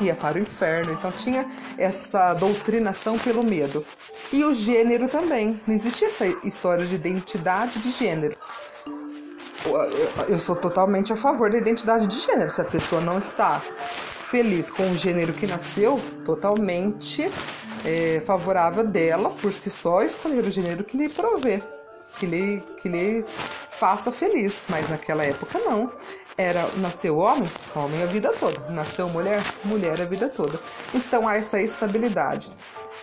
[0.00, 0.92] ia para o inferno.
[0.92, 1.46] Então tinha
[1.78, 3.84] essa doutrinação pelo medo.
[4.32, 5.60] E o gênero também.
[5.66, 8.36] Não existia essa história de identidade de gênero.
[10.28, 12.50] eu sou totalmente a favor da identidade de gênero.
[12.50, 13.62] Se a pessoa não está
[14.30, 17.30] feliz com o gênero que nasceu, totalmente
[17.84, 21.62] é, favorável dela, por si só, escolher o gênero que lhe provê,
[22.18, 23.24] que lhe, que lhe
[23.72, 24.64] faça feliz.
[24.68, 25.92] Mas naquela época não.
[26.36, 28.68] Era, nasceu homem, homem a vida toda.
[28.70, 30.58] Nasceu mulher, mulher a vida toda.
[30.92, 32.50] Então há essa estabilidade.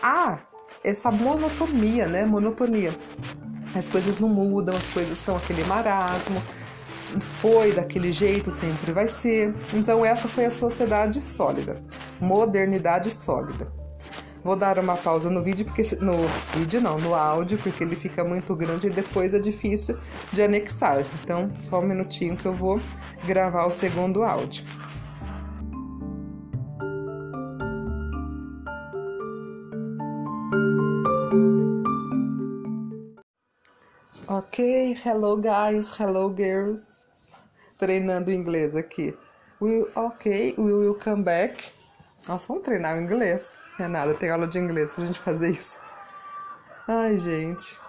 [0.02, 0.40] Há
[0.84, 2.26] essa monotonia, né?
[2.26, 2.94] Monotonia.
[3.76, 6.42] As coisas não mudam, as coisas são aquele marasmo
[7.20, 9.54] foi daquele jeito, sempre vai ser.
[9.74, 11.82] Então, essa foi a sociedade sólida,
[12.20, 13.68] modernidade sólida.
[14.44, 16.16] Vou dar uma pausa no vídeo, porque no
[16.56, 19.98] vídeo não, no áudio, porque ele fica muito grande e depois é difícil
[20.32, 21.06] de anexar.
[21.24, 22.80] Então, só um minutinho que eu vou
[23.26, 24.66] gravar o segundo áudio.
[34.28, 37.02] Ok, hello guys, hello girls
[37.82, 39.18] treinando inglês aqui.
[39.60, 41.72] Will, ok, we will come back.
[42.28, 43.58] Nossa, vamos treinar o inglês.
[43.80, 45.80] Não é nada, tem aula de inglês pra gente fazer isso.
[46.88, 47.81] Ai, gente.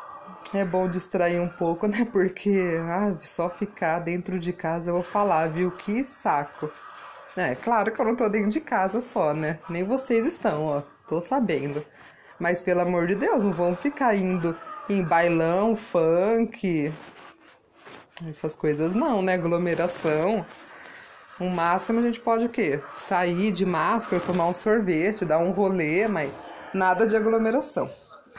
[0.55, 2.07] É bom distrair um pouco, né?
[2.11, 5.70] Porque ah, só ficar dentro de casa eu vou falar, viu?
[5.70, 6.70] Que saco.
[7.36, 9.59] É, claro que eu não tô dentro de casa só, né?
[9.68, 10.82] Nem vocês estão, ó.
[11.09, 11.84] Tô sabendo.
[12.38, 14.57] Mas pelo amor de Deus, não vão ficar indo
[14.88, 16.92] em bailão, funk,
[18.28, 19.34] essas coisas não, né?
[19.34, 20.44] Aglomeração.
[21.40, 22.80] O máximo a gente pode o quê?
[22.94, 26.30] Sair de máscara, tomar um sorvete, dar um rolê, mas
[26.74, 27.90] nada de aglomeração.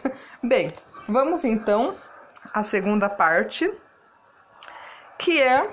[0.43, 0.73] Bem,
[1.07, 1.95] vamos então
[2.53, 3.71] à segunda parte,
[5.17, 5.69] que é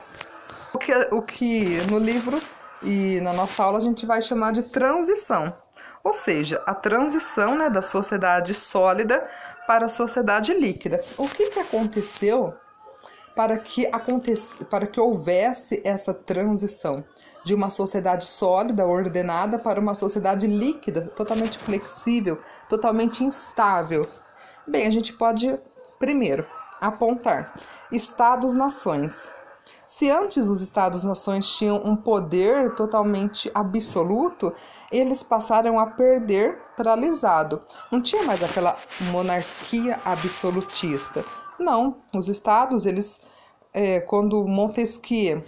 [0.72, 2.41] o que, o que no livro
[2.83, 5.55] e na nossa aula a gente vai chamar de transição.
[6.03, 9.28] Ou seja, a transição né, da sociedade sólida
[9.66, 10.99] para a sociedade líquida.
[11.18, 12.55] O que, que aconteceu
[13.35, 17.05] para que, acontecesse, para que houvesse essa transição
[17.45, 24.07] de uma sociedade sólida, ordenada, para uma sociedade líquida, totalmente flexível, totalmente instável.
[24.71, 25.59] Bem, a gente pode,
[25.99, 26.47] primeiro,
[26.81, 27.53] apontar
[27.91, 29.29] Estados-nações.
[29.85, 34.55] Se antes os Estados-nações tinham um poder totalmente absoluto,
[34.93, 37.61] eles passaram a perder paralisado.
[37.91, 38.77] Não tinha mais aquela
[39.11, 41.25] monarquia absolutista.
[41.59, 43.18] Não, os estados, eles,
[43.75, 45.43] é, quando Montesquieu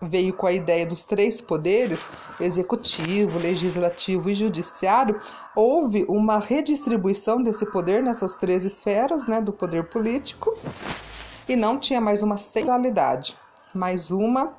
[0.00, 2.08] veio com a ideia dos três poderes,
[2.40, 5.20] executivo, legislativo e judiciário,
[5.54, 10.56] houve uma redistribuição desse poder nessas três esferas, né, do poder político,
[11.48, 13.36] e não tinha mais uma centralidade,
[13.74, 14.54] mais uma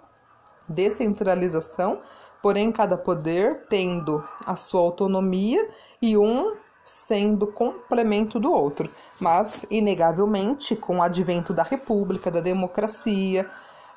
[0.68, 2.00] descentralização,
[2.42, 5.70] porém cada poder tendo a sua autonomia
[6.02, 8.89] e um sendo complemento do outro,
[9.20, 13.48] mas inegavelmente com o advento da república, da democracia,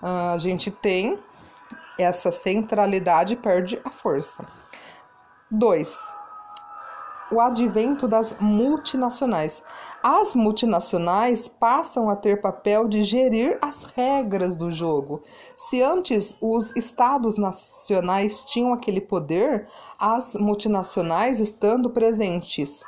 [0.03, 1.19] a gente tem
[1.99, 4.45] essa centralidade perde a força.
[5.51, 5.97] 2.
[7.33, 9.63] O advento das multinacionais.
[10.03, 15.23] As multinacionais passam a ter papel de gerir as regras do jogo.
[15.57, 19.67] Se antes os estados nacionais tinham aquele poder,
[19.99, 22.85] as multinacionais estando presentes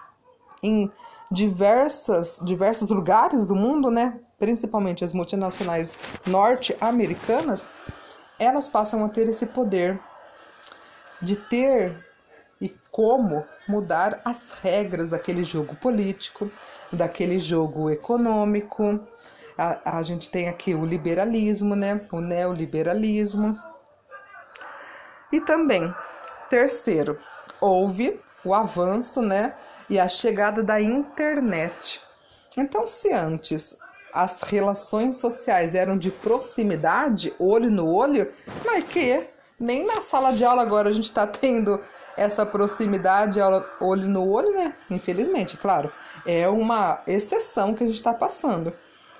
[0.62, 0.90] em
[1.30, 4.20] diversas, diversos lugares do mundo, né?
[4.38, 7.66] principalmente as multinacionais norte-americanas,
[8.38, 9.98] elas passam a ter esse poder
[11.20, 12.04] de ter
[12.60, 16.50] e como mudar as regras daquele jogo político,
[16.92, 19.00] daquele jogo econômico.
[19.56, 22.06] A, a gente tem aqui o liberalismo, né?
[22.12, 23.58] O neoliberalismo.
[25.32, 25.92] E também,
[26.48, 27.18] terceiro,
[27.60, 29.54] houve o avanço, né?
[29.88, 32.00] E a chegada da internet.
[32.56, 33.76] Então, se antes
[34.16, 38.30] as relações sociais eram de proximidade, olho no olho,
[38.64, 39.28] mas que
[39.60, 41.78] nem na sala de aula agora a gente está tendo
[42.16, 43.38] essa proximidade
[43.78, 44.74] olho no olho, né?
[44.90, 45.92] Infelizmente, claro,
[46.24, 48.72] é uma exceção que a gente está passando.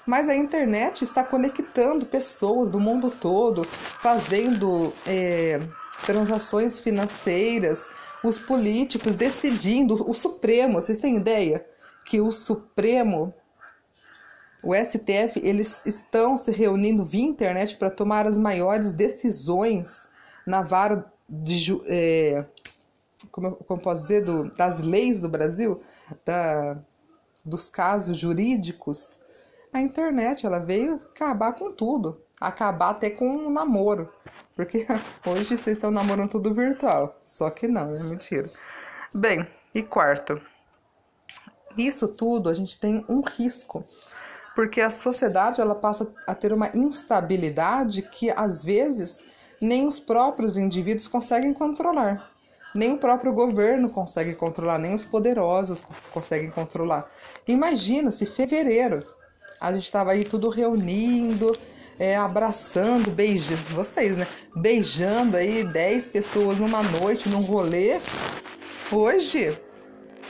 [0.07, 3.65] Mas a internet está conectando pessoas do mundo todo,
[4.01, 5.61] fazendo é,
[6.07, 7.87] transações financeiras,
[8.25, 11.67] os políticos decidindo, o Supremo, vocês têm ideia
[12.05, 13.35] que o Supremo,
[14.67, 20.09] o STF, eles estão se reunindo via internet para tomar as maiores decisões
[20.45, 22.45] na vara de, é,
[23.31, 25.81] como, como posso dizer, do, das leis do Brasil,
[26.25, 26.79] da,
[27.45, 29.21] dos casos jurídicos,
[29.73, 34.13] a internet ela veio acabar com tudo, acabar até com o namoro,
[34.57, 34.85] porque
[35.25, 38.51] hoje vocês estão namorando tudo virtual, só que não, é mentira.
[39.15, 40.41] Bem, e quarto,
[41.79, 43.85] isso tudo a gente tem um risco,
[44.57, 49.23] porque a sociedade ela passa a ter uma instabilidade que às vezes
[49.61, 52.33] nem os próprios indivíduos conseguem controlar.
[52.75, 57.09] Nem o próprio governo consegue controlar, nem os poderosos conseguem controlar.
[57.47, 59.07] Imagina se fevereiro
[59.61, 61.57] a gente estava aí tudo reunindo,
[61.99, 64.27] é, abraçando, beijando, vocês, né?
[64.55, 67.99] Beijando aí 10 pessoas numa noite, num rolê.
[68.93, 69.59] Hoje,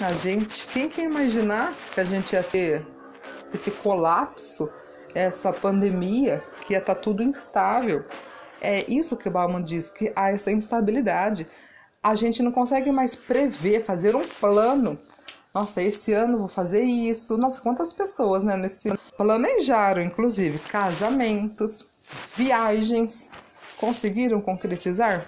[0.00, 2.86] a gente, quem quer imaginar que a gente ia ter
[3.56, 4.70] esse colapso,
[5.14, 8.04] essa pandemia, que ia estar tá tudo instável?
[8.60, 11.46] É isso que o Bauman diz, que há essa instabilidade.
[12.02, 14.98] A gente não consegue mais prever, fazer um plano.
[15.54, 17.36] Nossa, esse ano vou fazer isso.
[17.36, 21.86] Nossa, quantas pessoas, né, nesse ano planejaram, inclusive, casamentos,
[22.36, 23.28] viagens.
[23.78, 25.26] Conseguiram concretizar?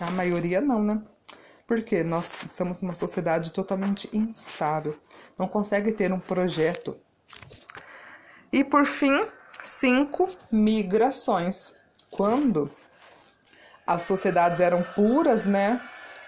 [0.00, 1.00] A maioria não, né?
[1.66, 4.96] Porque nós estamos numa sociedade totalmente instável.
[5.38, 6.96] Não consegue ter um projeto.
[8.52, 9.26] E por fim,
[9.64, 11.72] cinco migrações.
[12.10, 12.70] Quando
[13.86, 15.80] as sociedades eram puras, né?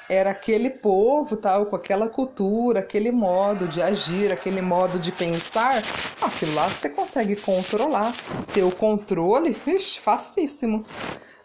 [0.08, 5.82] Era aquele povo, tal, com aquela cultura, aquele modo de agir, aquele modo de pensar.
[6.20, 8.12] Aquilo lá você consegue controlar,
[8.54, 10.84] ter o controle, ixi, facíssimo.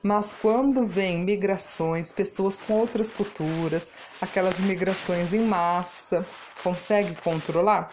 [0.02, 6.26] Mas quando vem migrações, pessoas com outras culturas, aquelas migrações em massa,
[6.64, 7.90] consegue controlar?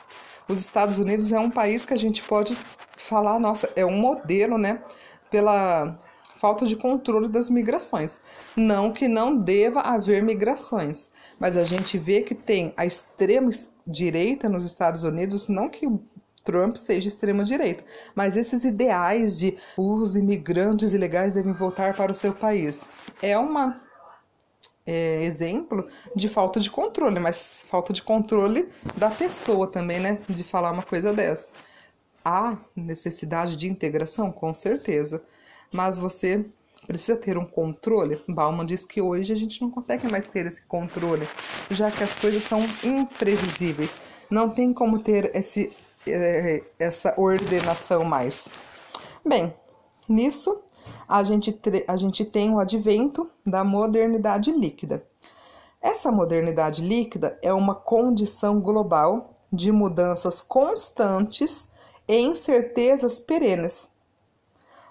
[0.48, 2.56] Os Estados Unidos é um país que a gente pode
[2.96, 4.82] falar, nossa, é um modelo, né?
[5.30, 5.98] Pela
[6.40, 8.20] falta de controle das migrações.
[8.56, 13.50] Não que não deva haver migrações, mas a gente vê que tem a extrema
[13.86, 15.86] direita nos Estados Unidos, não que
[16.44, 17.84] Trump seja extrema-direita,
[18.14, 22.86] mas esses ideais de os imigrantes ilegais devem voltar para o seu país
[23.20, 23.80] é uma
[24.86, 30.18] é, exemplo de falta de controle, mas falta de controle da pessoa também, né?
[30.28, 31.52] De falar uma coisa dessa.
[32.24, 34.32] Há necessidade de integração?
[34.32, 35.22] Com certeza
[35.72, 36.44] mas você
[36.86, 38.22] precisa ter um controle.
[38.28, 41.28] Bauman diz que hoje a gente não consegue mais ter esse controle,
[41.70, 43.98] já que as coisas são imprevisíveis.
[44.30, 45.72] Não tem como ter esse,
[46.06, 48.48] eh, essa ordenação mais.
[49.24, 49.52] Bem,
[50.08, 50.62] nisso
[51.08, 55.04] a gente, a gente tem o advento da modernidade líquida.
[55.80, 61.68] Essa modernidade líquida é uma condição global de mudanças constantes
[62.08, 63.88] e incertezas perenes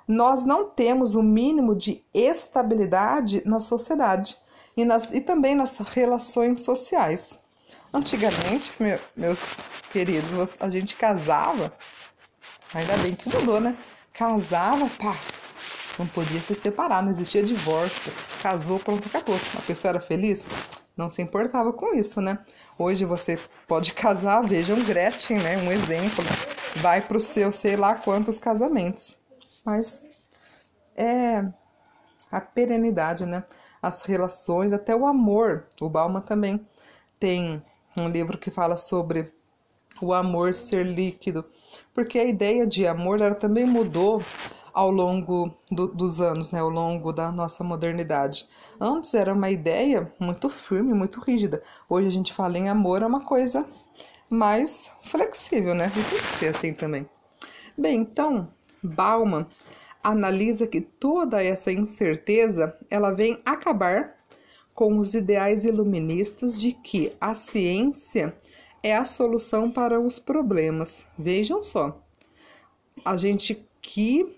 [0.08, 4.38] nós não temos o mínimo de estabilidade na sociedade
[4.78, 7.40] e, nas, e também nas relações sociais.
[7.94, 9.60] Antigamente, meu, meus
[9.92, 11.74] queridos, a gente casava,
[12.74, 13.78] ainda bem que mudou, né?
[14.14, 15.16] Casava, pá,
[15.98, 18.12] não podia se separar, não existia divórcio.
[18.42, 19.40] Casou, pronto, acabou.
[19.58, 20.44] A pessoa era feliz?
[20.96, 22.40] Não se importava com isso, né?
[22.78, 23.38] Hoje você
[23.68, 25.58] pode casar, vejam Gretchen, né?
[25.58, 26.24] Um exemplo.
[26.78, 29.18] Vai para o seu sei lá quantos casamentos
[29.66, 30.08] mas
[30.96, 31.44] é
[32.32, 33.44] a perenidade, né?
[33.82, 35.66] As relações, até o amor.
[35.82, 36.66] O Bauman também
[37.20, 37.62] tem
[37.98, 39.34] um livro que fala sobre
[40.02, 41.46] o amor ser líquido,
[41.94, 44.22] porque a ideia de amor ela também mudou
[44.76, 48.46] ao longo do, dos anos, né, ao longo da nossa modernidade.
[48.78, 51.64] Antes era uma ideia muito firme, muito rígida.
[51.88, 53.66] Hoje a gente fala em amor é uma coisa
[54.30, 55.90] mais flexível, né?
[55.90, 57.10] Tem que ser assim também.
[57.78, 58.50] Bem, então
[58.84, 59.48] Bauman
[60.04, 64.18] analisa que toda essa incerteza ela vem acabar
[64.74, 68.36] com os ideais iluministas de que a ciência
[68.84, 71.08] é a solução para os problemas.
[71.18, 72.04] Vejam só,
[73.06, 74.36] a gente que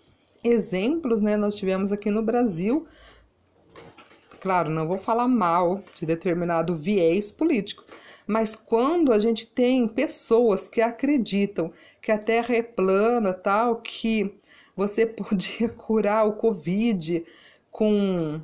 [0.47, 2.87] exemplos, né, nós tivemos aqui no Brasil.
[4.39, 7.83] Claro, não vou falar mal de determinado viés político,
[8.25, 11.71] mas quando a gente tem pessoas que acreditam
[12.01, 14.39] que a Terra é plana, tal, que
[14.75, 17.25] você podia curar o Covid
[17.71, 18.39] com.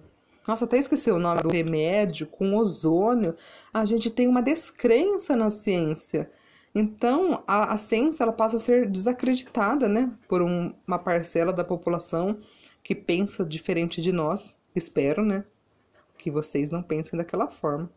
[0.45, 3.33] Nossa, até esqueci o nome do remédio, com ozônio.
[3.73, 6.29] A gente tem uma descrença na ciência.
[6.75, 10.11] Então, a, a ciência ela passa a ser desacreditada, né?
[10.27, 12.37] Por um, uma parcela da população
[12.83, 14.55] que pensa diferente de nós.
[14.75, 15.45] Espero, né?
[16.17, 17.89] Que vocês não pensem daquela forma.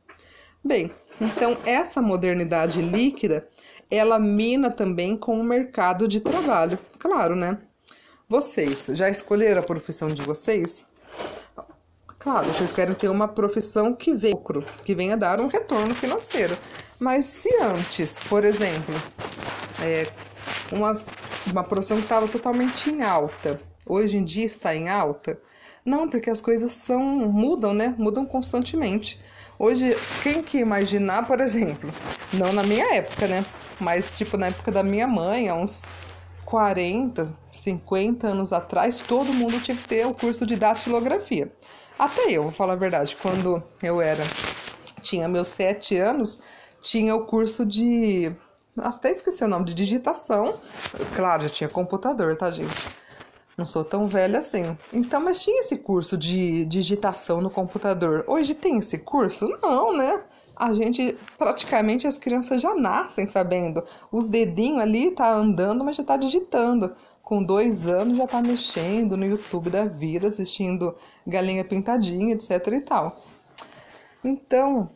[0.63, 3.49] Bem, então essa modernidade líquida,
[3.91, 6.79] ela mina também com o mercado de trabalho.
[6.99, 7.59] Claro, né?
[8.29, 10.85] Vocês já escolheram a profissão de vocês?
[12.27, 14.37] Claro, vocês querem ter uma profissão que venha,
[14.85, 16.59] que venha dar um retorno financeiro.
[16.99, 18.93] Mas se antes, por exemplo,
[19.81, 20.09] é,
[20.73, 21.01] uma,
[21.47, 25.41] uma profissão que estava totalmente em alta, hoje em dia está em alta,
[25.85, 27.95] não, porque as coisas são mudam, né?
[27.97, 29.21] Mudam constantemente.
[29.57, 31.89] Hoje, quem que imaginar, por exemplo,
[32.33, 33.47] não na minha época, né?
[33.79, 35.85] Mas tipo na época da minha mãe, há uns
[36.45, 41.53] 40, 50 anos atrás, todo mundo tinha que ter o curso de datilografia.
[41.99, 44.23] Até eu, vou falar a verdade, quando eu era,
[45.01, 46.43] tinha meus sete anos,
[46.83, 48.31] tinha o curso de.
[48.77, 50.61] Até esqueci o nome, de digitação.
[51.15, 52.75] Claro, já tinha computador, tá, gente?
[53.57, 54.77] Não sou tão velha assim.
[54.93, 58.23] Então, mas tinha esse curso de digitação no computador.
[58.27, 59.49] Hoje tem esse curso?
[59.63, 60.21] Não, né?
[60.55, 63.83] A gente, praticamente, as crianças já nascem sabendo.
[64.13, 66.95] Os dedinhos ali tá andando, mas já tá digitando.
[67.27, 70.95] Com dois anos já tá mexendo no YouTube da vida, assistindo
[71.27, 73.21] Galinha Pintadinha, etc e tal.
[74.25, 74.89] Então,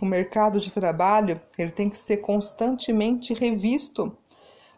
[0.00, 4.16] o mercado de trabalho ele tem que ser constantemente revisto,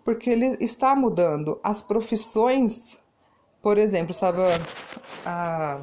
[0.04, 1.60] porque ele está mudando.
[1.62, 2.98] As profissões
[3.62, 4.48] por exemplo, estava
[5.26, 5.80] a,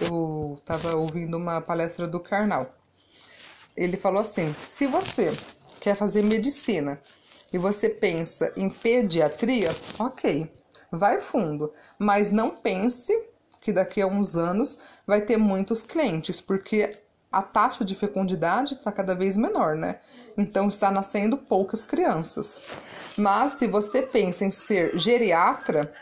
[0.00, 2.74] eu estava ouvindo uma palestra do Karnal.
[3.76, 5.32] Ele falou assim: se você
[5.80, 7.00] quer fazer medicina
[7.52, 10.50] e você pensa em pediatria, ok,
[10.90, 13.12] vai fundo, mas não pense
[13.60, 16.98] que daqui a uns anos vai ter muitos clientes, porque
[17.30, 20.00] a taxa de fecundidade está cada vez menor, né?
[20.36, 22.60] Então está nascendo poucas crianças.
[23.16, 25.92] Mas se você pensa em ser geriatra,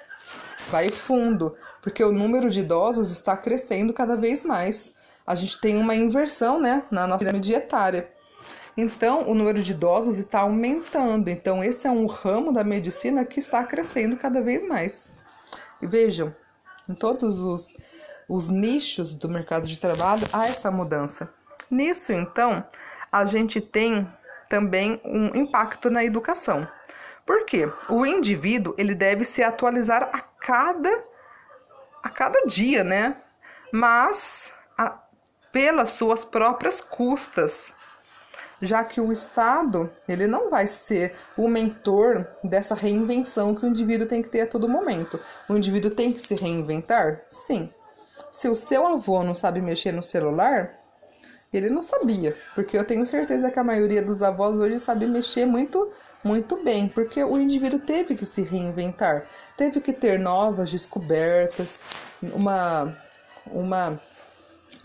[0.71, 4.93] vai fundo, porque o número de idosos está crescendo cada vez mais.
[5.27, 8.11] A gente tem uma inversão, né, na nossa pirâmide etária.
[8.81, 11.29] Então, o número de idosos está aumentando.
[11.29, 15.11] Então, esse é um ramo da medicina que está crescendo cada vez mais.
[15.83, 16.33] E vejam,
[16.89, 17.75] em todos os,
[18.29, 21.29] os nichos do mercado de trabalho há essa mudança.
[21.69, 22.65] Nisso, então,
[23.11, 24.09] a gente tem
[24.49, 26.65] também um impacto na educação.
[27.27, 27.69] Por quê?
[27.89, 31.05] O indivíduo ele deve se atualizar a cada
[32.01, 33.17] a cada dia, né?
[33.73, 34.97] Mas a,
[35.51, 37.75] pelas suas próprias custas,
[38.61, 44.07] já que o Estado ele não vai ser o mentor dessa reinvenção que o indivíduo
[44.07, 45.21] tem que ter a todo momento.
[45.49, 47.73] O indivíduo tem que se reinventar, sim.
[48.31, 50.75] Se o seu avô não sabe mexer no celular,
[51.53, 55.47] ele não sabia, porque eu tenho certeza que a maioria dos avós hoje sabe mexer
[55.47, 55.91] muito,
[56.23, 61.83] muito bem, porque o indivíduo teve que se reinventar, teve que ter novas descobertas,
[62.23, 62.95] uma
[63.47, 63.99] uma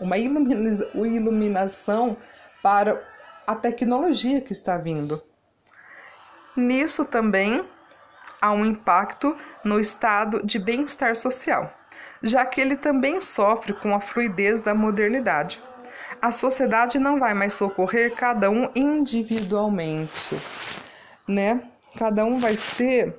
[0.00, 2.16] uma iluminação
[2.62, 3.02] para
[3.46, 5.22] a tecnologia que está vindo.
[6.56, 7.68] Nisso também
[8.40, 11.72] há um impacto no estado de bem-estar social,
[12.22, 15.62] já que ele também sofre com a fluidez da modernidade
[16.20, 20.38] a sociedade não vai mais socorrer cada um individualmente,
[21.28, 21.62] né?
[21.98, 23.14] Cada um vai ser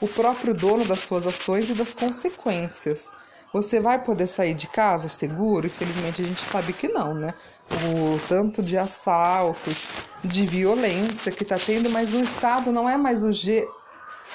[0.00, 3.12] o próprio dono das suas ações e das consequências.
[3.52, 5.66] Você vai poder sair de casa seguro?
[5.66, 7.34] Infelizmente a gente sabe que não, né?
[7.72, 9.88] O tanto de assaltos,
[10.24, 13.30] de violência que está tendo, mas o Estado não é mais o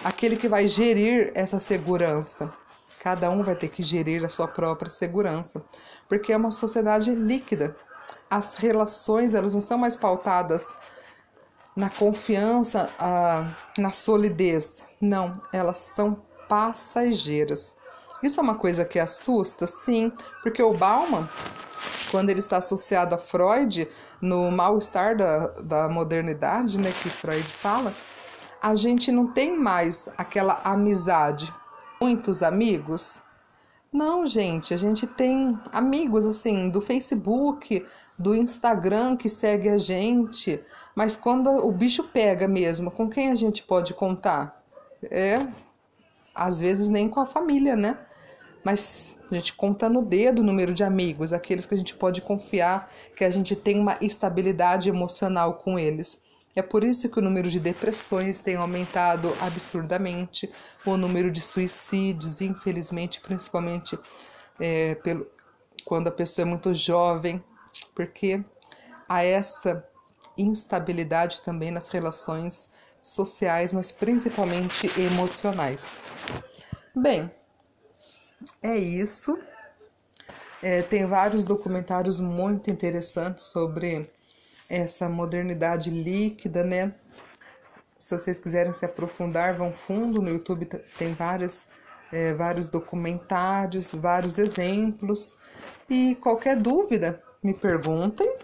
[0.04, 2.52] aquele que vai gerir essa segurança.
[3.00, 5.64] Cada um vai ter que gerir a sua própria segurança,
[6.10, 7.76] porque é uma sociedade líquida.
[8.30, 10.74] As relações elas não são mais pautadas
[11.76, 12.90] na confiança,
[13.78, 14.84] na solidez.
[15.00, 17.75] Não, elas são passageiras.
[18.26, 20.12] Isso é uma coisa que assusta, sim,
[20.42, 21.30] porque o Bauman,
[22.10, 23.88] quando ele está associado a Freud,
[24.20, 27.94] no mal-estar da, da modernidade, né, que Freud fala,
[28.60, 31.54] a gente não tem mais aquela amizade
[32.02, 33.22] muitos amigos?
[33.94, 37.86] Não, gente, a gente tem amigos assim do Facebook,
[38.18, 40.60] do Instagram que segue a gente,
[40.96, 44.64] mas quando o bicho pega mesmo, com quem a gente pode contar?
[45.12, 45.46] É,
[46.34, 48.00] às vezes nem com a família, né?
[48.66, 52.20] Mas a gente conta no dedo o número de amigos, aqueles que a gente pode
[52.22, 56.24] confiar, que a gente tem uma estabilidade emocional com eles.
[56.56, 60.52] É por isso que o número de depressões tem aumentado absurdamente,
[60.84, 64.00] o número de suicídios, infelizmente, principalmente
[64.60, 65.28] é, pelo,
[65.84, 67.44] quando a pessoa é muito jovem,
[67.94, 68.44] porque
[69.08, 69.88] há essa
[70.38, 76.02] instabilidade também nas relações sociais, mas principalmente emocionais.
[76.96, 77.30] Bem,
[78.62, 79.38] é isso.
[80.62, 84.10] É, tem vários documentários muito interessantes sobre
[84.70, 86.94] essa modernidade líquida, né?
[88.00, 90.66] Se vocês quiserem se aprofundar, vão fundo no YouTube,
[90.98, 91.66] tem vários,
[92.12, 95.38] é, vários documentários, vários exemplos.
[95.90, 98.36] E qualquer dúvida, me perguntem.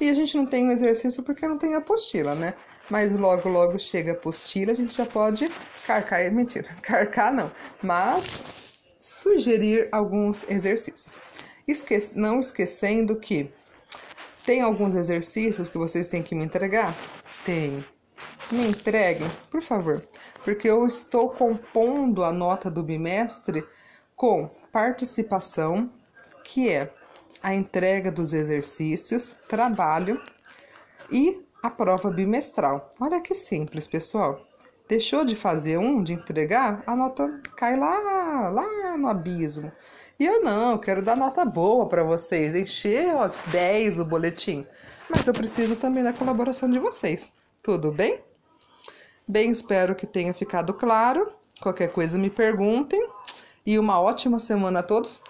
[0.00, 2.54] E a gente não tem um exercício porque não tem apostila, né?
[2.90, 5.48] Mas logo, logo chega a apostila, a gente já pode
[5.86, 7.50] carcar, é mentira, carcar não,
[7.82, 8.63] mas
[9.04, 11.20] sugerir alguns exercícios.
[11.68, 13.52] Esque não esquecendo que
[14.46, 16.94] tem alguns exercícios que vocês têm que me entregar?
[17.44, 17.84] Tem.
[18.50, 20.06] me entreguem, por favor,
[20.42, 23.64] porque eu estou compondo a nota do bimestre
[24.16, 25.90] com participação,
[26.42, 26.92] que é
[27.42, 30.20] a entrega dos exercícios, trabalho
[31.10, 32.90] e a prova bimestral.
[33.00, 34.40] Olha que simples, pessoal.
[34.88, 39.72] Deixou de fazer um, de entregar, a nota cai lá, lá no abismo.
[40.18, 44.66] E eu não, quero dar nota boa para vocês, encher ó, 10 o boletim.
[45.08, 47.32] Mas eu preciso também da colaboração de vocês.
[47.62, 48.20] Tudo bem?
[49.26, 51.32] Bem, espero que tenha ficado claro.
[51.60, 53.08] Qualquer coisa me perguntem.
[53.66, 55.20] E uma ótima semana a todos.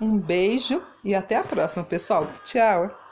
[0.00, 2.26] Um beijo e até a próxima, pessoal.
[2.44, 3.07] Tchau!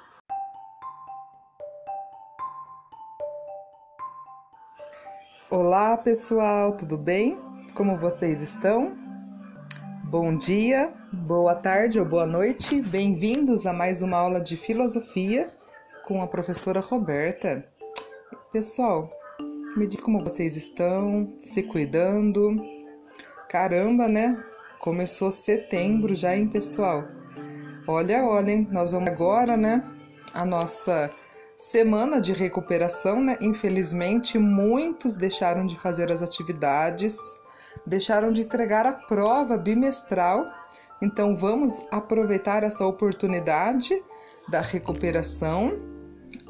[5.49, 7.39] Olá, pessoal, tudo bem?
[7.73, 8.97] Como vocês estão?
[10.03, 12.83] Bom dia, boa tarde ou boa noite.
[12.83, 15.49] Bem-vindos a mais uma aula de filosofia
[16.05, 17.65] com a professora Roberta.
[18.53, 19.09] Pessoal,
[19.77, 22.61] me diz como vocês estão, se cuidando.
[23.49, 24.43] Caramba, né?
[24.81, 27.05] Começou setembro já, hein, pessoal?
[27.87, 29.81] Olha, olhem, nós vamos agora, né?
[30.35, 31.09] A nossa
[31.57, 33.37] semana de recuperação, né?
[33.41, 37.17] Infelizmente, muitos deixaram de fazer as atividades,
[37.87, 40.47] deixaram de entregar a prova bimestral.
[41.03, 44.03] Então, vamos aproveitar essa oportunidade
[44.49, 45.79] da recuperação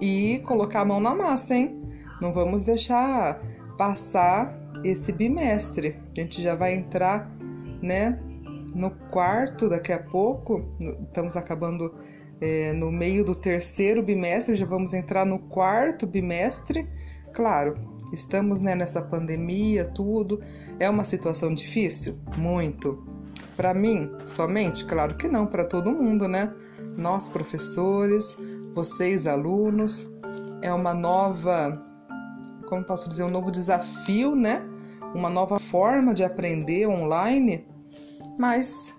[0.00, 1.82] e colocar a mão na massa, hein?
[2.20, 3.40] Não vamos deixar
[3.76, 6.00] passar esse bimestre.
[6.16, 7.30] A gente já vai entrar,
[7.82, 8.18] né,
[8.74, 10.64] no quarto daqui a pouco.
[11.09, 11.94] Estamos acabando
[12.41, 16.89] é, no meio do terceiro bimestre, já vamos entrar no quarto bimestre.
[17.32, 17.74] Claro,
[18.12, 20.41] estamos né, nessa pandemia, tudo.
[20.78, 22.18] É uma situação difícil?
[22.37, 23.05] Muito.
[23.57, 24.84] Para mim, somente?
[24.84, 26.53] Claro que não, para todo mundo, né?
[26.97, 28.37] Nós, professores,
[28.74, 30.07] vocês, alunos,
[30.61, 31.82] é uma nova,
[32.68, 34.62] como posso dizer, um novo desafio, né?
[35.14, 37.66] Uma nova forma de aprender online,
[38.39, 38.95] mas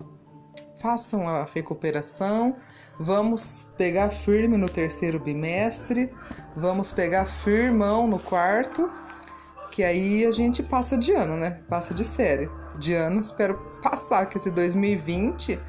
[0.79, 2.55] façam a recuperação,
[2.99, 6.11] Vamos pegar firme no terceiro bimestre,
[6.55, 8.89] vamos pegar firmão no quarto,
[9.71, 11.59] que aí a gente passa de ano, né?
[11.69, 12.49] Passa de série.
[12.79, 15.59] De ano, espero passar que esse 2020.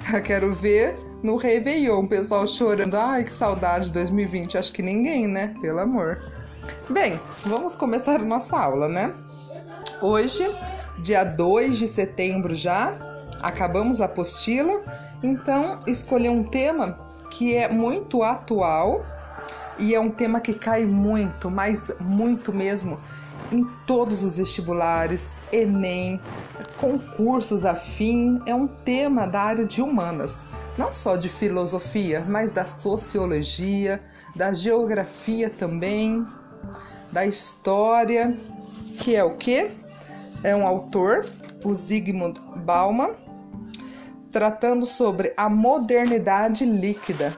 [0.24, 2.96] Quero ver no Réveillon o pessoal chorando.
[2.96, 4.58] Ai, que saudade de 2020.
[4.58, 5.54] Acho que ninguém, né?
[5.60, 6.18] Pelo amor.
[6.88, 9.14] Bem, vamos começar a nossa aula, né?
[10.02, 10.44] Hoje,
[10.98, 12.92] dia 2 de setembro já,
[13.40, 14.82] acabamos a apostila
[15.22, 16.98] então, escolher um tema
[17.30, 19.04] que é muito atual
[19.78, 22.98] e é um tema que cai muito, mas muito mesmo,
[23.50, 26.20] em todos os vestibulares, Enem,
[26.78, 30.46] concursos afim, é um tema da área de humanas,
[30.76, 34.02] não só de filosofia, mas da sociologia,
[34.36, 36.26] da geografia também,
[37.10, 38.36] da história,
[39.00, 39.70] que é o que?
[40.42, 41.26] É um autor,
[41.64, 43.14] o Zygmunt Bauman,
[44.32, 47.36] tratando sobre a modernidade líquida,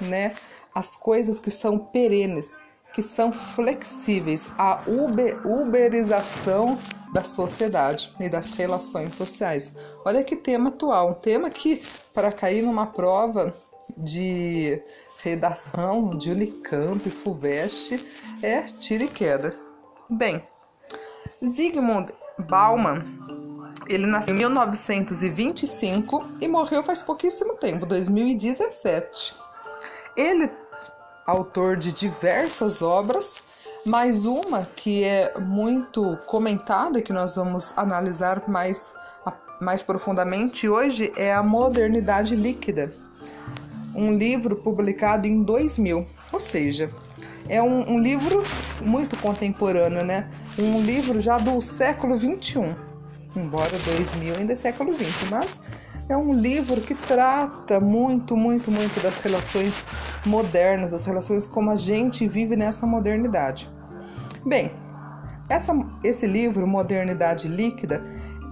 [0.00, 0.34] né?
[0.74, 6.78] As coisas que são perenes, que são flexíveis, a uber, uberização
[7.12, 9.72] da sociedade e das relações sociais.
[10.04, 11.82] Olha que tema atual, um tema que
[12.12, 13.54] para cair numa prova
[13.96, 14.82] de
[15.22, 18.04] redação de Unicamp, FUVEST,
[18.42, 19.56] é tira e queda.
[20.10, 20.42] Bem,
[21.44, 23.04] Zygmunt Bauman
[23.88, 29.34] ele nasceu em 1925 e morreu faz pouquíssimo tempo, 2017.
[30.16, 30.50] Ele
[31.26, 33.42] autor de diversas obras,
[33.84, 38.94] mas uma que é muito comentada que nós vamos analisar mais,
[39.60, 42.92] mais profundamente hoje é A Modernidade Líquida,
[43.94, 46.90] um livro publicado em 2000, ou seja,
[47.48, 48.42] é um, um livro
[48.80, 50.30] muito contemporâneo, né?
[50.58, 52.83] Um livro já do século 21
[53.36, 55.60] embora 2000 ainda é século 20, mas
[56.08, 59.72] é um livro que trata muito, muito, muito das relações
[60.26, 63.70] modernas, das relações como a gente vive nessa modernidade.
[64.44, 64.72] Bem,
[65.48, 68.02] essa, esse livro, Modernidade Líquida,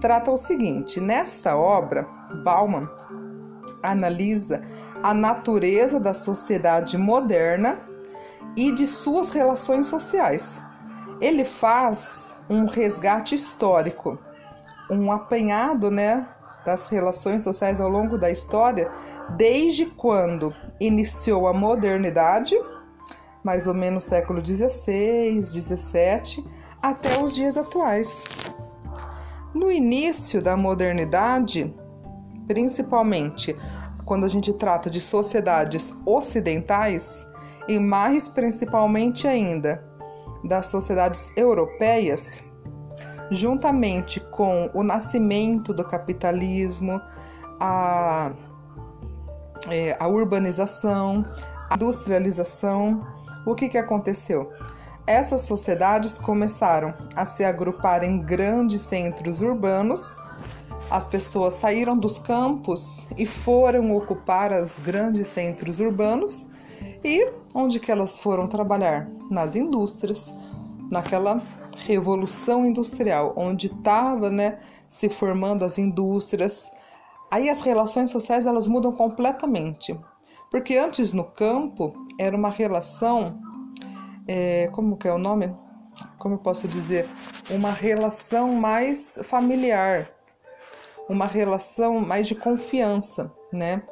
[0.01, 2.07] trata o seguinte: nesta obra,
[2.43, 2.89] Bauman
[3.81, 4.61] analisa
[5.03, 7.79] a natureza da sociedade moderna
[8.55, 10.61] e de suas relações sociais.
[11.19, 14.17] Ele faz um resgate histórico
[14.89, 16.27] um apanhado, né,
[16.65, 18.89] das relações sociais ao longo da história,
[19.31, 22.55] desde quando iniciou a modernidade,
[23.43, 26.45] mais ou menos século XVI, XVII,
[26.81, 28.23] até os dias atuais.
[29.53, 31.73] No início da modernidade,
[32.47, 33.55] principalmente
[34.05, 37.25] quando a gente trata de sociedades ocidentais,
[37.67, 39.83] e mais principalmente ainda
[40.43, 42.43] das sociedades europeias,
[43.33, 47.01] juntamente com o nascimento do capitalismo,
[47.59, 48.31] a,
[49.69, 51.25] é, a urbanização,
[51.69, 53.05] a industrialização,
[53.45, 54.51] o que, que aconteceu?
[55.05, 60.15] Essas sociedades começaram a se agrupar em grandes centros urbanos.
[60.89, 66.45] As pessoas saíram dos campos e foram ocupar os grandes centros urbanos.
[67.03, 69.09] E onde que elas foram trabalhar?
[69.29, 70.33] Nas indústrias,
[70.89, 71.41] naquela
[71.75, 76.71] revolução industrial, onde estava, né, se formando as indústrias.
[77.31, 79.99] Aí as relações sociais elas mudam completamente,
[80.51, 83.39] porque antes no campo era uma relação
[84.27, 85.53] é, como que é o nome?
[86.17, 87.07] Como eu posso dizer?
[87.49, 90.09] Uma relação mais familiar,
[91.09, 93.83] uma relação mais de confiança, né?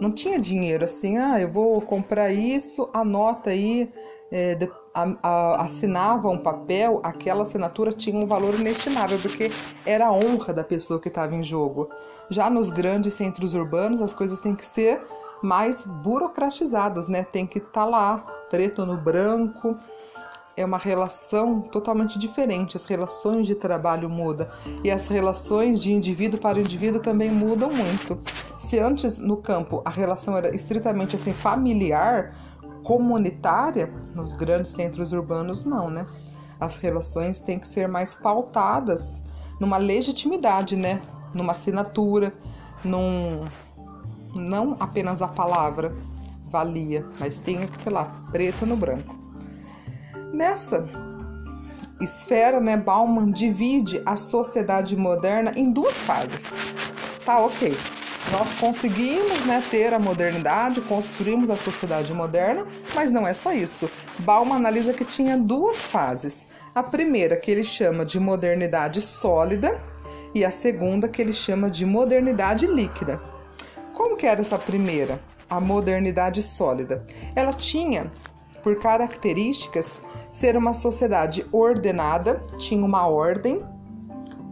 [0.00, 3.90] Não tinha dinheiro assim, ah, eu vou comprar isso, anota aí,
[4.30, 9.50] é, de, a, a, assinava um papel, aquela assinatura tinha um valor inestimável, porque
[9.84, 11.90] era a honra da pessoa que estava em jogo.
[12.30, 15.02] Já nos grandes centros urbanos, as coisas têm que ser
[15.42, 17.24] mais burocratizadas, né?
[17.24, 18.18] Tem que estar tá lá,
[18.48, 19.76] preto no branco.
[20.56, 22.76] É uma relação totalmente diferente.
[22.76, 24.46] As relações de trabalho mudam
[24.84, 28.16] e as relações de indivíduo para indivíduo também mudam muito.
[28.56, 32.32] Se antes no campo a relação era estritamente assim familiar,
[32.84, 36.06] comunitária, nos grandes centros urbanos não, né?
[36.60, 39.20] As relações têm que ser mais pautadas
[39.58, 41.02] numa legitimidade, né?
[41.34, 42.32] Numa assinatura,
[42.84, 43.46] num
[44.34, 45.94] não apenas a palavra
[46.50, 49.14] valia, mas tem, sei lá, preto no branco.
[50.32, 50.84] Nessa
[52.00, 56.52] esfera, né, Bauman divide a sociedade moderna em duas fases.
[57.24, 57.76] Tá, ok.
[58.32, 63.88] Nós conseguimos né, ter a modernidade, construímos a sociedade moderna, mas não é só isso.
[64.18, 66.46] Bauman analisa que tinha duas fases.
[66.74, 69.80] A primeira, que ele chama de modernidade sólida,
[70.34, 73.20] e a segunda, que ele chama de modernidade líquida.
[73.92, 75.20] Como que era essa primeira?
[75.48, 77.04] A modernidade sólida.
[77.36, 78.10] Ela tinha
[78.64, 80.00] por características
[80.32, 83.62] ser uma sociedade ordenada, tinha uma ordem,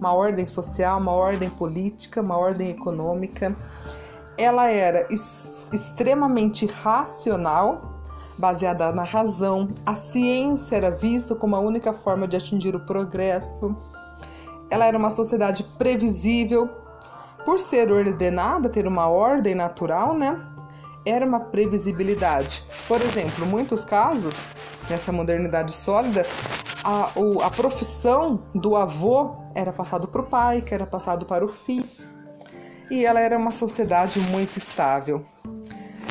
[0.03, 3.55] uma ordem social, uma ordem política, uma ordem econômica.
[4.37, 5.07] Ela era
[5.73, 8.01] extremamente racional,
[8.37, 9.69] baseada na razão.
[9.87, 13.77] A ciência era vista como a única forma de atingir o progresso.
[14.69, 16.69] Ela era uma sociedade previsível,
[17.45, 20.37] por ser ordenada, ter uma ordem natural, né?
[21.05, 22.65] Era uma previsibilidade.
[22.87, 24.35] Por exemplo, muitos casos,
[24.89, 26.25] nessa modernidade sólida,
[26.85, 31.45] a, o, a profissão do avô era passado para o pai, que era passado para
[31.45, 31.89] o filho.
[32.91, 35.25] E ela era uma sociedade muito estável.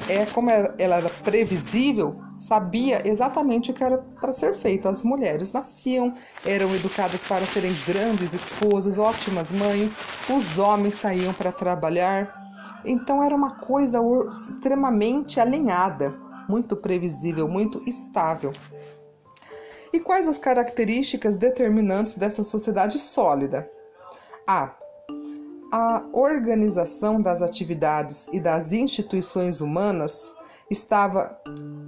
[0.09, 4.89] É como ela era previsível, sabia exatamente o que era para ser feito.
[4.89, 6.13] As mulheres nasciam,
[6.45, 9.93] eram educadas para serem grandes esposas, ótimas mães,
[10.27, 12.40] os homens saíam para trabalhar.
[12.83, 13.99] Então era uma coisa
[14.31, 16.13] extremamente alinhada,
[16.47, 18.51] muito previsível, muito estável.
[19.93, 23.69] E quais as características determinantes dessa sociedade sólida?
[24.47, 24.73] A.
[25.73, 30.33] A organização das atividades e das instituições humanas
[30.69, 31.37] estava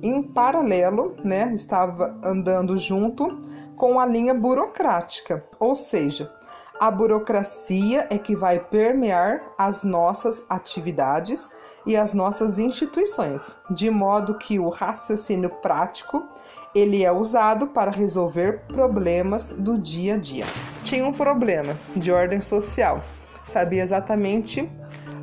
[0.01, 1.51] em paralelo, né?
[1.53, 3.27] Estava andando junto
[3.75, 6.31] com a linha burocrática, ou seja,
[6.79, 11.49] a burocracia é que vai permear as nossas atividades
[11.85, 16.27] e as nossas instituições, de modo que o raciocínio prático
[16.73, 20.45] ele é usado para resolver problemas do dia a dia.
[20.83, 23.01] Tinha um problema de ordem social,
[23.45, 24.69] sabia exatamente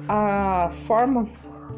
[0.08, 1.28] a forma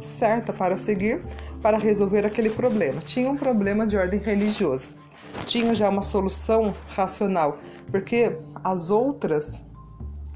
[0.00, 1.22] certa para seguir
[1.62, 3.00] para resolver aquele problema.
[3.00, 5.01] Tinha um problema de ordem religiosa.
[5.46, 7.58] Tinha já uma solução racional,
[7.90, 9.62] porque as outras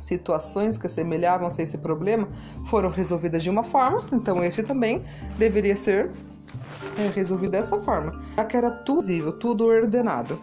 [0.00, 2.28] situações que assemelhavam-se a esse problema
[2.66, 5.04] foram resolvidas de uma forma, então esse também
[5.36, 6.10] deveria ser
[6.98, 10.40] é, resolvido dessa forma, já que era tudo visível, tudo ordenado.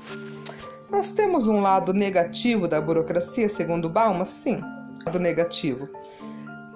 [0.91, 4.25] Nós temos um lado negativo da burocracia, segundo Bauman?
[4.25, 4.61] Sim,
[5.05, 5.89] lado negativo.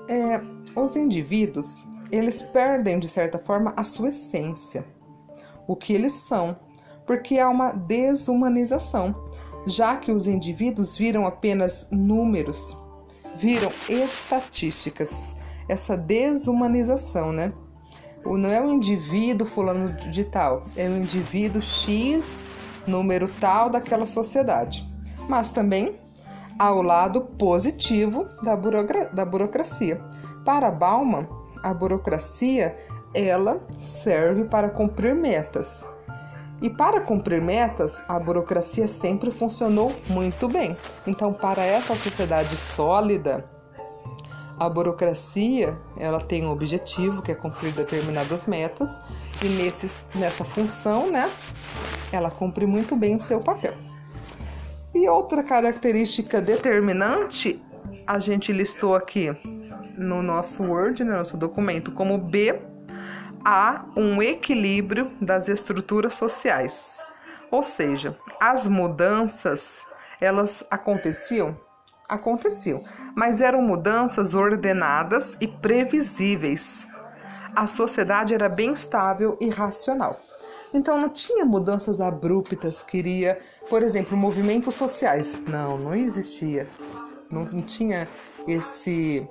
[0.08, 0.42] É,
[0.76, 4.86] os indivíduos eles perdem, de certa forma, a sua essência,
[5.68, 6.56] o que eles são,
[7.08, 9.16] porque há uma desumanização,
[9.66, 12.78] já que os indivíduos viram apenas números,
[13.38, 15.36] viram estatísticas,
[15.70, 17.53] essa desumanização, né?
[18.26, 22.43] Não é o indivíduo fulano de tal, é o indivíduo X,
[22.86, 24.86] número tal daquela sociedade.
[25.30, 25.97] Mas também
[26.60, 28.55] há o lado positivo da,
[29.14, 30.01] da burocracia.
[30.43, 31.28] Para Bauman,
[31.64, 32.76] a burocracia
[33.14, 35.86] ela serve para cumprir metas.
[36.62, 40.76] E para cumprir metas, a burocracia sempre funcionou muito bem.
[41.05, 43.45] Então, para essa sociedade sólida,
[44.60, 48.99] a burocracia ela tem um objetivo que é cumprir determinadas metas
[49.43, 51.30] e nesses, nessa função, né,
[52.12, 53.76] ela cumpre muito bem o seu papel.
[54.95, 57.62] E outra característica determinante
[58.08, 59.30] a gente listou aqui
[59.95, 62.60] no nosso Word, no nosso documento, como B,
[63.50, 66.98] há um equilíbrio das estruturas sociais.
[67.50, 69.86] Ou seja, as mudanças,
[70.20, 71.58] elas aconteciam
[72.10, 72.84] aconteciam,
[73.14, 76.88] mas eram mudanças ordenadas e previsíveis.
[77.54, 80.18] A sociedade era bem estável e racional.
[80.74, 83.38] Então não tinha mudanças abruptas, queria,
[83.70, 85.41] por exemplo, movimentos sociais.
[85.48, 86.66] Não, não existia.
[87.30, 88.08] Não, não tinha
[88.48, 89.28] esse,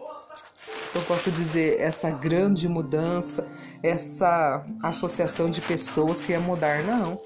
[0.96, 3.46] eu posso dizer, essa grande mudança,
[3.82, 6.82] essa associação de pessoas que ia mudar.
[6.82, 7.20] Não.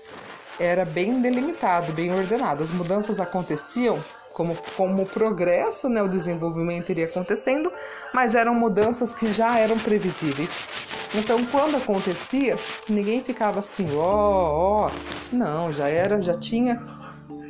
[0.59, 2.63] Era bem delimitado, bem ordenado.
[2.63, 3.99] As mudanças aconteciam
[4.33, 7.73] como, como o progresso, né, o desenvolvimento iria acontecendo,
[8.13, 10.67] mas eram mudanças que já eram previsíveis.
[11.15, 12.57] Então, quando acontecia,
[12.89, 15.37] ninguém ficava assim, ó, oh, ó, oh.
[15.37, 16.81] não, já era, já tinha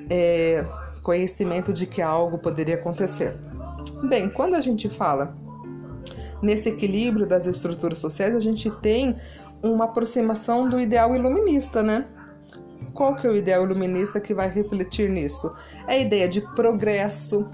[0.09, 0.65] é,
[1.03, 3.35] conhecimento de que algo poderia acontecer.
[4.09, 5.37] Bem, quando a gente fala
[6.43, 9.17] nesse equilíbrio das estruturas sociais, a gente tem
[9.63, 12.05] uma aproximação do ideal iluminista, né?
[12.95, 15.51] Qual que é o ideal iluminista que vai refletir nisso?
[15.87, 17.47] É a ideia de progresso,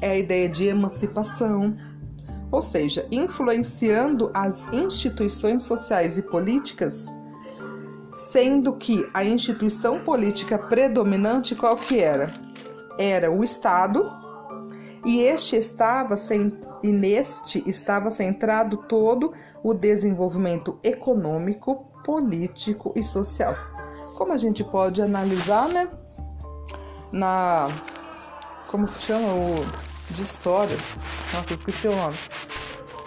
[0.00, 1.76] é a ideia de emancipação,
[2.50, 7.06] ou seja, influenciando as instituições sociais e políticas,
[8.12, 12.32] sendo que a instituição política predominante qual que era?
[12.98, 14.10] Era o Estado,
[15.04, 16.16] e este estava
[16.82, 23.54] e neste estava centrado todo o desenvolvimento econômico, político e social
[24.18, 25.88] como a gente pode analisar, né?
[27.12, 27.68] Na.
[28.66, 29.64] Como chama o.
[30.10, 30.76] De história.
[31.32, 32.16] Nossa, esqueci o nome.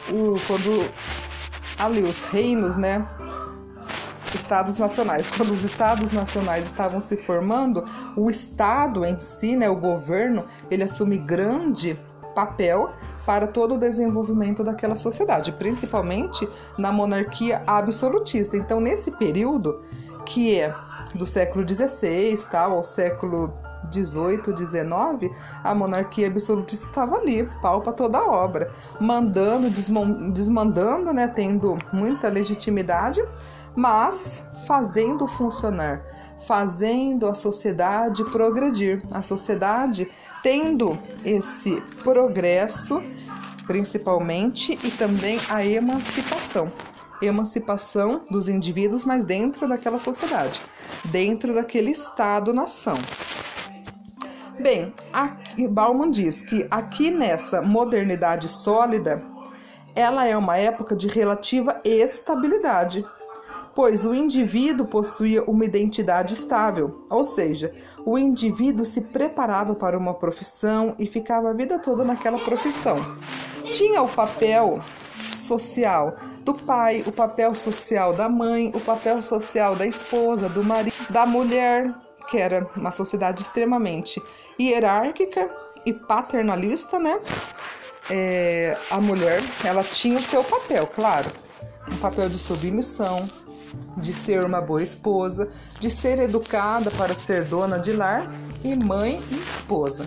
[0.09, 0.89] O, quando.
[1.78, 3.05] Ali, os reinos, né?
[4.34, 5.28] Estados nacionais.
[5.28, 7.84] Quando os estados nacionais estavam se formando,
[8.15, 11.99] o Estado em si, né, o governo, ele assume grande
[12.34, 12.93] papel
[13.26, 16.47] para todo o desenvolvimento daquela sociedade, principalmente
[16.78, 18.57] na monarquia absolutista.
[18.57, 19.82] Então, nesse período,
[20.26, 20.74] que é
[21.15, 23.53] do século XVI tal, ao século
[23.89, 25.32] 18, 19,
[25.63, 29.69] a monarquia absolutista estava ali, pau para toda a obra, mandando,
[30.32, 33.24] desmandando, né, tendo muita legitimidade,
[33.76, 36.03] mas fazendo funcionar,
[36.46, 40.10] fazendo a sociedade progredir, a sociedade
[40.42, 43.02] tendo esse progresso,
[43.68, 46.72] principalmente, e também a emancipação.
[47.22, 50.60] Emancipação dos indivíduos, mas dentro daquela sociedade,
[51.06, 52.96] dentro daquele Estado-nação.
[54.60, 59.24] Bem, aqui, Bauman diz que aqui nessa modernidade sólida,
[59.96, 63.06] ela é uma época de relativa estabilidade,
[63.76, 67.74] pois o indivíduo possuía uma identidade estável, ou seja,
[68.05, 72.97] o indivíduo se preparava para uma profissão e ficava a vida toda naquela profissão.
[73.74, 74.80] Tinha o papel
[75.36, 80.95] social do pai, o papel social da mãe, o papel social da esposa, do marido,
[81.09, 81.93] da mulher,
[82.30, 84.22] que era uma sociedade extremamente
[84.59, 85.49] hierárquica
[85.86, 87.19] e paternalista, né?
[88.09, 91.30] É, a mulher, ela tinha o seu papel, claro,
[91.89, 93.30] um papel de submissão,
[93.97, 95.47] de ser uma boa esposa,
[95.80, 98.32] de ser educada para ser dona de lar
[98.63, 100.05] e mãe e esposa.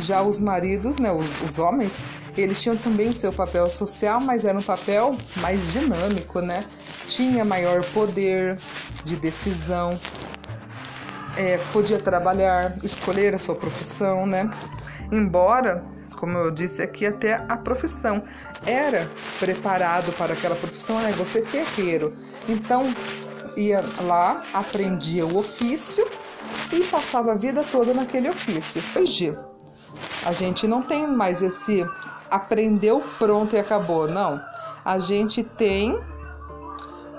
[0.00, 2.00] Já os maridos, né, os, os homens,
[2.36, 6.64] eles tinham também seu papel social, mas era um papel mais dinâmico, né?
[7.06, 8.58] Tinha maior poder
[9.04, 9.98] de decisão,
[11.36, 14.50] é, podia trabalhar, escolher a sua profissão, né?
[15.12, 15.84] Embora,
[16.24, 18.22] como eu disse aqui, até a profissão
[18.64, 21.10] era preparado para aquela profissão, né?
[21.18, 22.14] Você é ferreiro.
[22.48, 22.84] Então,
[23.54, 26.02] ia lá, aprendia o ofício
[26.72, 28.82] e passava a vida toda naquele ofício.
[28.96, 29.36] Hoje,
[30.24, 31.86] a gente não tem mais esse
[32.30, 34.08] aprendeu pronto e acabou.
[34.08, 34.40] Não.
[34.82, 36.00] A gente tem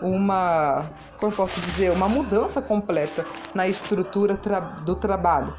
[0.02, 3.24] uma, como eu posso dizer, uma mudança completa
[3.54, 5.54] na estrutura tra do trabalho.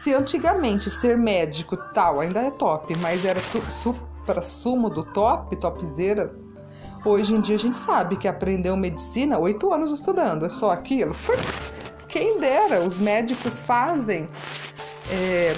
[0.00, 3.40] Se antigamente ser médico tal ainda é top, mas era
[3.70, 6.34] supra-sumo do top, topzera,
[7.04, 11.14] hoje em dia a gente sabe que aprendeu medicina oito anos estudando, é só aquilo.
[12.08, 14.28] Quem dera, os médicos fazem.
[15.10, 15.54] É,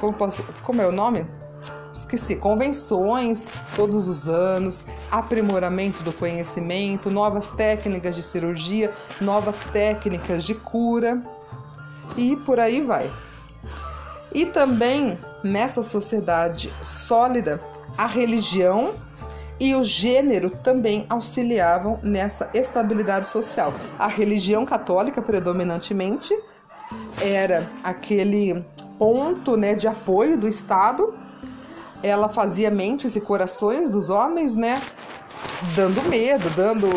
[0.00, 1.26] como, posso, como é o nome?
[1.92, 10.54] esqueci, convenções todos os anos, aprimoramento do conhecimento, novas técnicas de cirurgia, novas técnicas de
[10.54, 11.22] cura
[12.16, 13.10] e por aí vai.
[14.32, 17.60] E também nessa sociedade sólida,
[17.96, 18.94] a religião
[19.60, 23.72] e o gênero também auxiliavam nessa estabilidade social.
[23.98, 26.34] A religião católica, predominantemente,
[27.22, 28.64] era aquele
[28.98, 31.14] ponto né, de apoio do Estado.
[32.02, 34.80] Ela fazia mentes e corações dos homens, né?
[35.74, 36.88] Dando medo, dando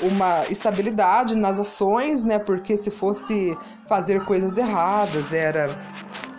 [0.00, 2.38] uma estabilidade nas ações, né?
[2.38, 3.56] Porque se fosse
[3.88, 5.68] fazer coisas erradas, era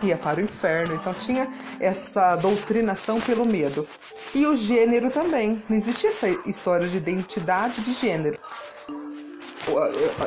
[0.02, 0.94] ia para o inferno.
[0.94, 1.48] Então tinha
[1.80, 3.86] essa doutrinação pelo medo.
[4.34, 5.62] E o gênero também.
[5.68, 8.38] Não existia essa história de identidade de gênero.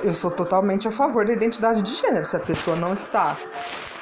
[0.03, 2.25] Eu sou totalmente a favor da identidade de gênero.
[2.25, 3.37] Se a pessoa não está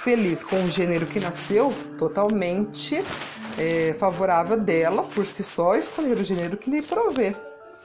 [0.04, 3.04] feliz com o gênero que nasceu, totalmente
[3.58, 7.36] é, favorável dela, por si só, escolher o gênero que lhe provê,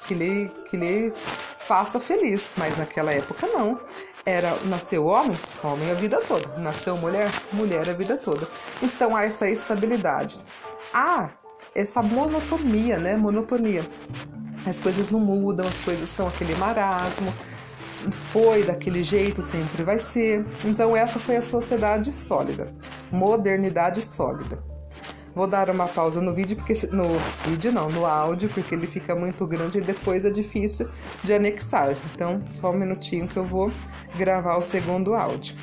[0.07, 1.13] que lhe, que lhe
[1.61, 2.53] faça feliz.
[2.57, 3.81] Mas naquela época não
[4.25, 8.47] era nasceu homem, homem a vida toda, nasceu mulher, mulher a vida toda.
[8.83, 10.39] Então há essa estabilidade.
[10.93, 11.31] Há
[11.75, 13.17] essa monotonia, né?
[13.17, 13.85] Monotonia.
[14.67, 17.33] As coisas não mudam, as coisas são aquele marasmo.
[18.33, 20.45] Foi daquele jeito, sempre vai ser.
[20.65, 22.73] Então essa foi a sociedade sólida,
[23.11, 24.72] modernidade sólida.
[25.35, 27.05] Vou dar uma pausa no vídeo, porque no
[27.49, 30.89] vídeo não, no áudio, porque ele fica muito grande e depois é difícil
[31.25, 31.97] de anexar.
[32.15, 33.71] Então, só um minutinho que eu vou
[34.19, 35.57] gravar o segundo áudio.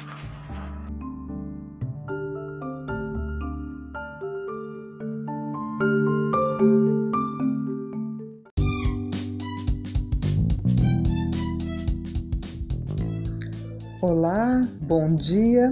[14.01, 15.71] Olá, bom dia,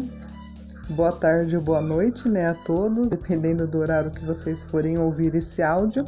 [0.98, 5.36] boa tarde ou boa noite, né, a todos, dependendo do horário que vocês forem ouvir
[5.36, 6.04] esse áudio.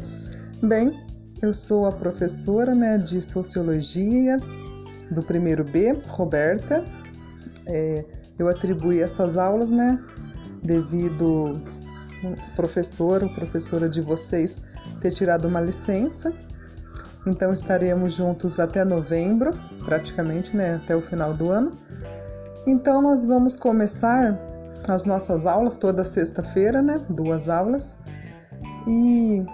[0.64, 1.00] Bem,
[1.44, 4.36] eu sou a professora, né, de Sociologia
[5.12, 6.84] do primeiro B, Roberta.
[7.68, 8.04] É,
[8.40, 10.04] eu atribuí essas aulas, né,
[10.64, 11.62] devido
[12.24, 14.60] o professor ou professora de vocês
[15.00, 16.34] ter tirado uma licença.
[17.28, 19.52] Então estaremos juntos até novembro,
[19.86, 21.78] praticamente, né, até o final do ano.
[22.66, 24.49] Então nós vamos começar
[24.94, 27.98] as nossas aulas toda sexta-feira, né, duas aulas,
[28.88, 29.46] e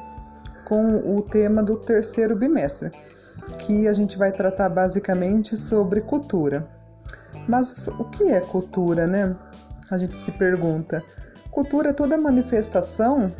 [0.66, 2.92] com o tema do terceiro bimestre
[3.60, 6.68] que a gente vai tratar basicamente sobre cultura.
[7.48, 9.36] Mas o que é cultura, né?
[9.90, 11.04] A gente se pergunta.
[11.52, 13.32] Cultura é toda manifestação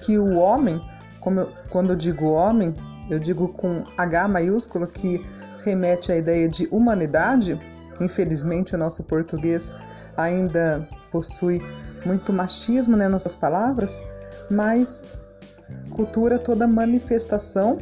[0.00, 0.80] que o homem,
[1.24, 2.74] eu, quando eu digo homem,
[3.10, 5.22] eu digo com H maiúsculo, que
[5.64, 7.60] remete à ideia de humanidade.
[8.00, 9.72] Infelizmente, o nosso português
[10.16, 11.60] ainda possui
[12.04, 14.02] muito machismo né, nas suas palavras,
[14.50, 15.18] mas
[15.90, 17.78] cultura toda manifestação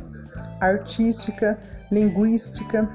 [0.61, 1.59] artística,
[1.91, 2.89] linguística,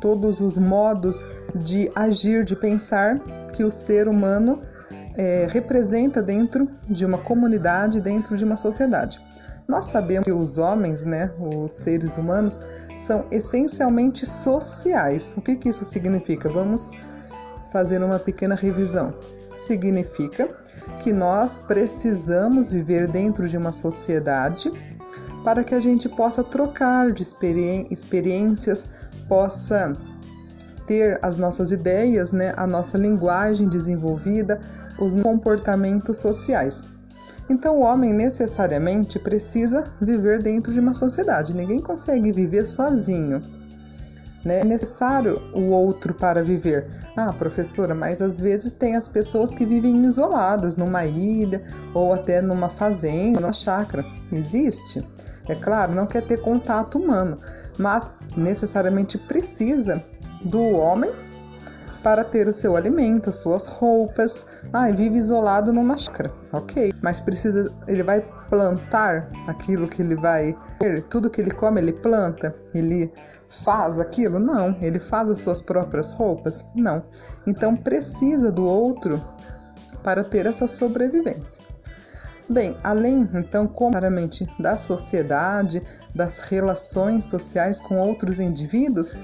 [0.00, 3.20] todos os modos de agir, de pensar
[3.54, 4.60] que o ser humano
[5.16, 9.20] é, representa dentro de uma comunidade, dentro de uma sociedade.
[9.68, 12.60] Nós sabemos que os homens, né, os seres humanos,
[12.96, 15.34] são essencialmente sociais.
[15.36, 16.50] O que, que isso significa?
[16.50, 16.90] Vamos
[17.70, 19.14] fazer uma pequena revisão.
[19.60, 20.48] Significa
[21.00, 24.72] que nós precisamos viver dentro de uma sociedade
[25.44, 28.86] para que a gente possa trocar de experiências,
[29.28, 29.96] possa
[30.86, 34.60] ter as nossas ideias, né, a nossa linguagem desenvolvida,
[34.98, 36.84] os comportamentos sociais.
[37.48, 41.54] Então, o homem necessariamente precisa viver dentro de uma sociedade.
[41.54, 43.59] Ninguém consegue viver sozinho.
[44.44, 44.60] Né?
[44.60, 46.86] É necessário o outro para viver.
[47.16, 51.62] Ah, professora, mas às vezes tem as pessoas que vivem isoladas numa ilha
[51.94, 54.04] ou até numa fazenda, numa chácara.
[54.32, 55.06] Existe.
[55.48, 57.38] É claro, não quer ter contato humano,
[57.76, 60.02] mas necessariamente precisa
[60.44, 61.12] do homem
[62.02, 64.46] para ter o seu alimento, as suas roupas.
[64.72, 66.92] Ah, vive isolado numa chácara, ok.
[67.02, 71.92] Mas precisa, ele vai plantar aquilo que ele vai ter, tudo que ele come ele
[71.92, 73.12] planta, ele
[73.50, 74.38] faz aquilo?
[74.38, 74.76] Não.
[74.80, 76.64] Ele faz as suas próprias roupas?
[76.74, 77.02] Não.
[77.46, 79.20] Então precisa do outro
[80.02, 81.62] para ter essa sobrevivência.
[82.48, 85.82] Bem, além então, claramente, da sociedade,
[86.14, 89.16] das relações sociais com outros indivíduos,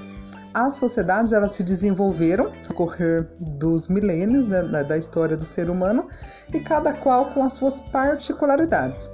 [0.54, 6.06] as sociedades elas se desenvolveram no correr dos milênios né, da história do ser humano
[6.54, 9.10] e cada qual com as suas particularidades.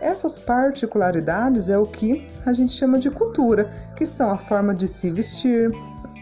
[0.00, 4.86] Essas particularidades é o que a gente chama de cultura, que são a forma de
[4.88, 5.70] se vestir,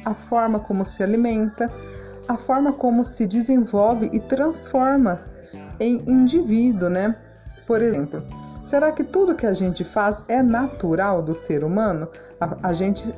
[0.05, 1.73] a forma como se alimenta,
[2.29, 5.23] a forma como se desenvolve e transforma
[5.81, 7.17] em indivíduo, né?
[7.67, 8.23] Por exemplo,
[8.65, 12.09] Será que tudo que a gente faz é natural do ser humano?
[12.41, 13.15] A, a gente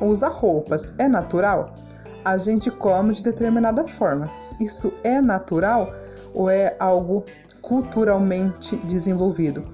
[0.00, 1.74] usa roupas, é natural?
[2.24, 4.30] A gente come de determinada forma.
[4.58, 5.92] Isso é natural
[6.32, 7.26] ou é algo
[7.66, 9.66] culturalmente desenvolvido?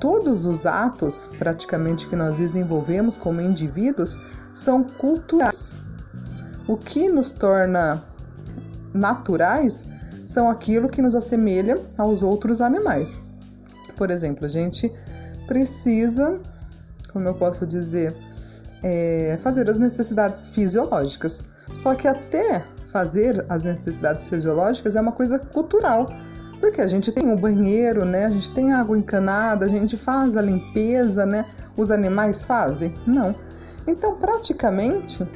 [0.00, 4.18] Todos os atos, praticamente, que nós desenvolvemos como indivíduos
[4.52, 5.76] são culturais.
[6.66, 8.02] O que nos torna
[8.92, 9.86] naturais
[10.26, 13.22] são aquilo que nos assemelha aos outros animais.
[13.96, 14.90] Por exemplo, a gente
[15.46, 16.40] precisa,
[17.12, 18.16] como eu posso dizer,
[18.82, 21.44] é, fazer as necessidades fisiológicas.
[21.74, 26.08] Só que até fazer as necessidades fisiológicas é uma coisa cultural.
[26.60, 28.26] Porque a gente tem um banheiro, né?
[28.26, 31.46] A gente tem água encanada, a gente faz a limpeza, né?
[31.76, 32.94] Os animais fazem?
[33.06, 33.34] Não.
[33.86, 35.26] Então, praticamente,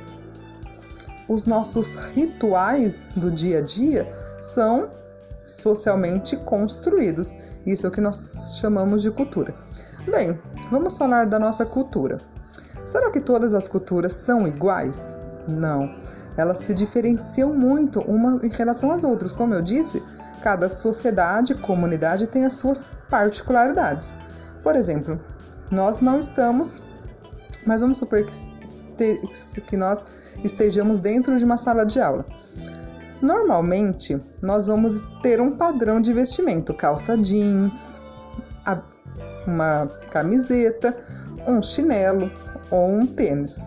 [1.26, 4.06] os nossos rituais do dia a dia
[4.38, 4.90] são
[5.46, 7.34] socialmente construídos.
[7.64, 9.54] Isso é o que nós chamamos de cultura.
[10.06, 10.38] Bem,
[10.70, 12.20] vamos falar da nossa cultura.
[12.84, 15.16] Será que todas as culturas são iguais?
[15.48, 15.96] Não.
[16.36, 19.32] Elas se diferenciam muito uma em relação às outras.
[19.32, 20.02] Como eu disse,
[20.44, 24.14] cada sociedade, comunidade tem as suas particularidades.
[24.62, 25.18] Por exemplo,
[25.72, 26.82] nós não estamos,
[27.66, 30.04] mas vamos supor que, que nós
[30.44, 32.26] estejamos dentro de uma sala de aula.
[33.22, 37.98] Normalmente, nós vamos ter um padrão de vestimento: calça jeans,
[39.46, 40.94] uma camiseta,
[41.48, 42.30] um chinelo
[42.70, 43.66] ou um tênis.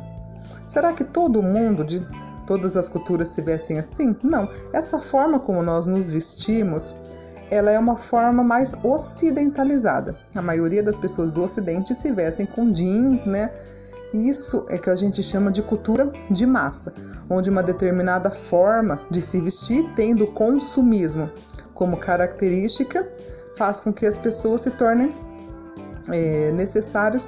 [0.67, 2.05] Será que todo mundo de
[2.47, 4.15] todas as culturas se vestem assim?
[4.23, 4.49] Não.
[4.73, 6.95] Essa forma como nós nos vestimos,
[7.51, 10.17] ela é uma forma mais ocidentalizada.
[10.33, 13.51] A maioria das pessoas do Ocidente se vestem com jeans, né?
[14.13, 16.93] Isso é que a gente chama de cultura de massa,
[17.29, 21.29] onde uma determinada forma de se vestir, tendo consumismo
[21.73, 23.07] como característica,
[23.57, 25.13] faz com que as pessoas se tornem
[26.09, 27.27] é, necessárias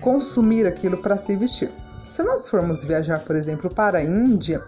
[0.00, 1.72] consumir aquilo para se vestir.
[2.08, 4.62] Se nós formos viajar, por exemplo, para a Índia,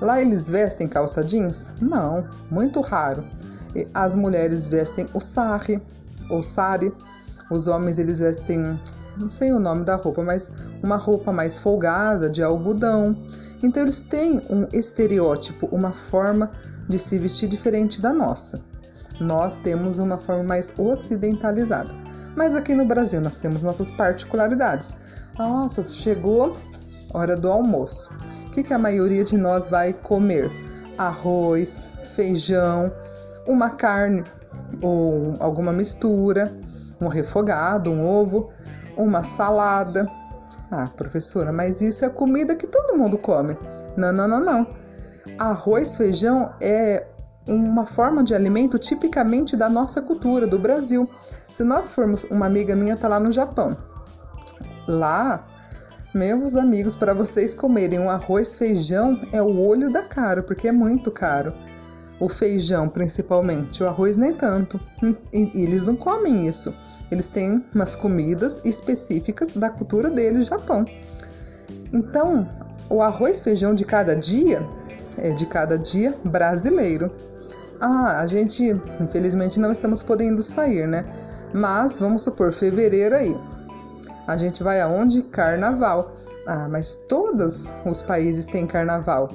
[0.00, 1.70] lá eles vestem calça jeans?
[1.80, 3.24] Não, muito raro.
[3.94, 5.80] As mulheres vestem o sari,
[6.28, 6.92] ou sari,
[7.50, 8.78] os homens eles vestem
[9.16, 10.50] não sei o nome da roupa, mas
[10.82, 13.16] uma roupa mais folgada, de algodão.
[13.62, 16.50] Então eles têm um estereótipo, uma forma
[16.88, 18.60] de se vestir diferente da nossa.
[19.20, 21.94] Nós temos uma forma mais ocidentalizada.
[22.34, 24.96] Mas aqui no Brasil nós temos nossas particularidades.
[25.38, 26.56] Nossa, chegou
[27.12, 28.14] hora do almoço.
[28.46, 30.50] O que, que a maioria de nós vai comer?
[30.98, 32.92] Arroz, feijão,
[33.46, 34.24] uma carne
[34.82, 36.52] ou alguma mistura,
[37.00, 38.50] um refogado, um ovo
[38.96, 40.10] uma salada.
[40.70, 43.56] Ah, professora, mas isso é comida que todo mundo come.
[43.96, 44.66] Não, não, não, não.
[45.38, 47.06] Arroz, feijão é
[47.46, 51.08] uma forma de alimento tipicamente da nossa cultura, do Brasil.
[51.52, 53.76] Se nós formos, uma amiga minha tá lá no Japão.
[54.92, 55.48] Lá,
[56.14, 60.72] meus amigos, para vocês comerem um arroz feijão é o olho da cara, porque é
[60.72, 61.54] muito caro.
[62.20, 64.78] O feijão, principalmente, o arroz nem tanto.
[65.32, 66.74] E eles não comem isso.
[67.10, 70.84] Eles têm umas comidas específicas da cultura deles, Japão.
[71.90, 72.46] Então,
[72.90, 74.62] o arroz feijão de cada dia
[75.16, 77.10] é de cada dia brasileiro.
[77.80, 81.06] Ah, a gente, infelizmente, não estamos podendo sair, né?
[81.54, 83.34] Mas vamos supor, fevereiro aí.
[84.32, 85.22] A gente vai aonde?
[85.24, 86.10] Carnaval.
[86.46, 89.28] Ah, mas todos os países têm carnaval.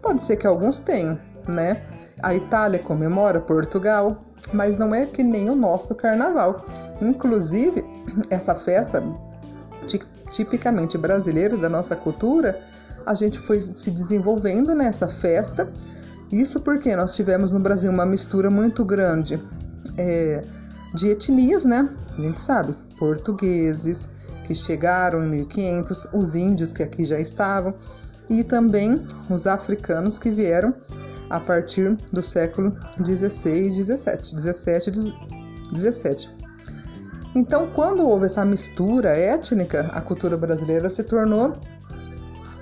[0.00, 1.18] Pode ser que alguns tenham,
[1.48, 1.82] né?
[2.22, 4.16] A Itália comemora, Portugal,
[4.52, 6.64] mas não é que nem o nosso carnaval.
[7.02, 7.84] Inclusive,
[8.30, 9.02] essa festa
[10.30, 12.60] tipicamente brasileira da nossa cultura,
[13.04, 15.68] a gente foi se desenvolvendo nessa festa.
[16.30, 19.42] Isso porque nós tivemos no Brasil uma mistura muito grande
[19.98, 20.44] é,
[20.94, 21.88] de etnias, né?
[22.16, 24.08] A gente sabe, portugueses
[24.44, 27.74] que chegaram em 1500, os índios que aqui já estavam
[28.28, 30.74] e também os africanos que vieram
[31.30, 34.90] a partir do século 16 17, 17
[35.72, 36.30] 17.
[37.34, 41.58] Então, quando houve essa mistura étnica, a cultura brasileira se tornou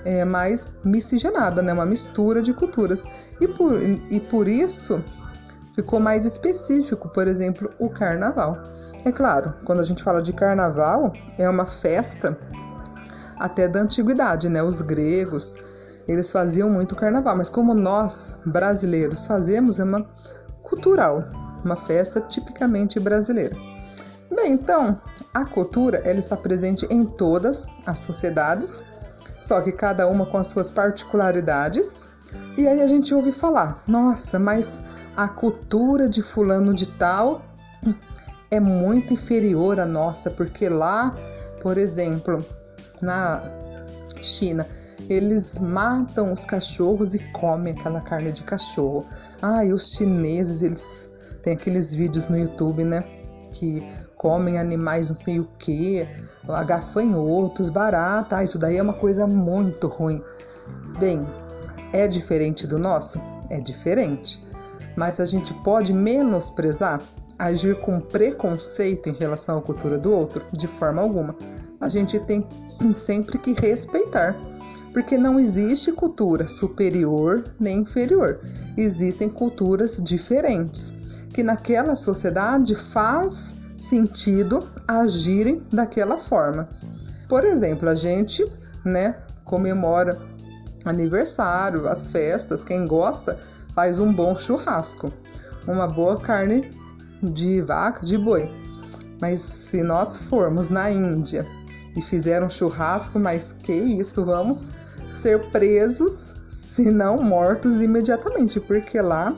[0.03, 1.73] é, mais miscigenada, né?
[1.73, 3.05] uma mistura de culturas.
[3.39, 5.03] E por, e por isso
[5.75, 8.57] ficou mais específico, por exemplo, o carnaval.
[9.05, 12.37] É claro, quando a gente fala de carnaval, é uma festa
[13.37, 14.63] até da antiguidade, né?
[14.63, 15.57] Os gregos,
[16.07, 20.05] eles faziam muito carnaval, mas como nós, brasileiros, fazemos, é uma
[20.61, 21.25] cultural,
[21.65, 23.57] uma festa tipicamente brasileira.
[24.33, 24.99] Bem, então,
[25.33, 28.81] a cultura ela está presente em todas as sociedades,
[29.41, 32.07] só que cada uma com as suas particularidades.
[32.57, 34.81] E aí a gente ouve falar: nossa, mas
[35.15, 37.41] a cultura de fulano de tal
[38.53, 41.17] é muito inferior à nossa, porque lá,
[41.59, 42.45] por exemplo,
[43.01, 43.43] na
[44.21, 44.67] China,
[45.09, 49.05] eles matam os cachorros e comem aquela carne de cachorro.
[49.41, 53.03] Ah, e os chineses, eles têm aqueles vídeos no YouTube, né?
[53.51, 53.83] Que
[54.15, 56.07] comem animais não sei o que,
[56.65, 58.37] gafanhotos, barata.
[58.37, 60.21] Ah, isso daí é uma coisa muito ruim.
[60.99, 61.27] Bem,
[61.91, 63.19] é diferente do nosso?
[63.49, 64.41] É diferente.
[64.95, 67.01] Mas a gente pode menosprezar,
[67.37, 70.43] agir com preconceito em relação à cultura do outro?
[70.51, 71.35] De forma alguma.
[71.79, 72.47] A gente tem
[72.93, 74.35] sempre que respeitar
[74.93, 78.39] porque não existe cultura superior nem inferior.
[78.77, 80.93] Existem culturas diferentes,
[81.33, 86.69] que naquela sociedade faz sentido agirem daquela forma.
[87.27, 88.45] Por exemplo, a gente,
[88.85, 90.21] né, comemora
[90.85, 93.39] aniversário, as festas, quem gosta
[93.73, 95.11] faz um bom churrasco,
[95.67, 96.69] uma boa carne
[97.31, 98.49] de vaca, de boi.
[99.21, 101.47] Mas se nós formos na Índia
[101.95, 104.71] e fizer um churrasco, mas que isso, vamos
[105.09, 109.35] ser presos, se não mortos imediatamente, porque lá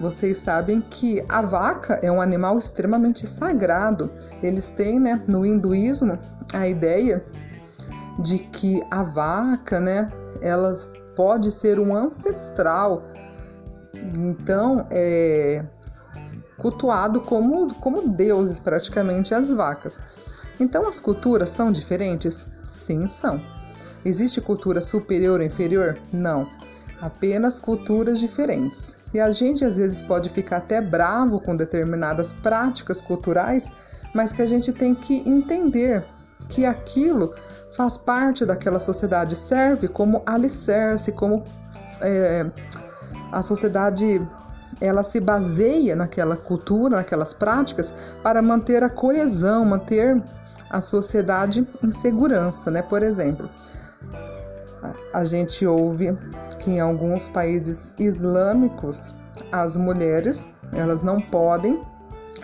[0.00, 4.10] vocês sabem que a vaca é um animal extremamente sagrado.
[4.42, 6.18] Eles têm, né, no hinduísmo,
[6.52, 7.24] a ideia
[8.18, 10.74] de que a vaca, né, ela
[11.14, 13.04] pode ser um ancestral.
[14.16, 15.64] Então, é
[16.62, 19.98] cultuado como, como deuses praticamente as vacas.
[20.60, 22.46] Então, as culturas são diferentes?
[22.64, 23.42] Sim, são.
[24.04, 25.98] Existe cultura superior ou inferior?
[26.12, 26.48] Não.
[27.00, 28.96] Apenas culturas diferentes.
[29.12, 33.70] E a gente às vezes pode ficar até bravo com determinadas práticas culturais,
[34.14, 36.04] mas que a gente tem que entender
[36.48, 37.34] que aquilo
[37.76, 41.42] faz parte daquela sociedade, serve como alicerce, como
[42.00, 42.46] é,
[43.32, 44.20] a sociedade
[44.80, 47.92] ela se baseia naquela cultura, naquelas práticas
[48.22, 50.22] para manter a coesão, manter
[50.70, 52.82] a sociedade em segurança, né?
[52.82, 53.48] Por exemplo,
[55.12, 56.16] a gente ouve
[56.58, 59.14] que em alguns países islâmicos
[59.50, 61.80] as mulheres elas não podem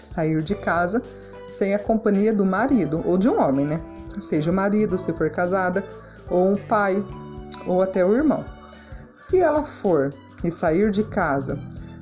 [0.02, 1.02] sair de casa
[1.48, 3.80] sem a companhia do marido ou de um homem, né?
[4.20, 5.84] Seja o marido, se for casada,
[6.28, 7.02] ou um pai,
[7.66, 8.44] ou até o irmão.
[9.10, 10.12] Se ela for
[10.44, 11.58] e sair de casa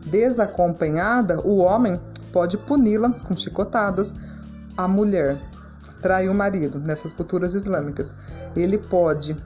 [0.07, 2.01] desacompanhada, o homem
[2.33, 4.15] pode puni-la com chicotadas.
[4.77, 5.39] A mulher
[6.01, 8.15] trai o marido nessas culturas islâmicas.
[8.55, 9.37] Ele pode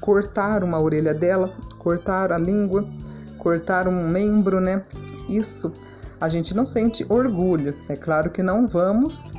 [0.00, 2.88] cortar uma orelha dela, cortar a língua,
[3.38, 4.82] cortar um membro, né?
[5.28, 5.72] Isso
[6.20, 7.74] a gente não sente orgulho.
[7.88, 9.32] É claro que não vamos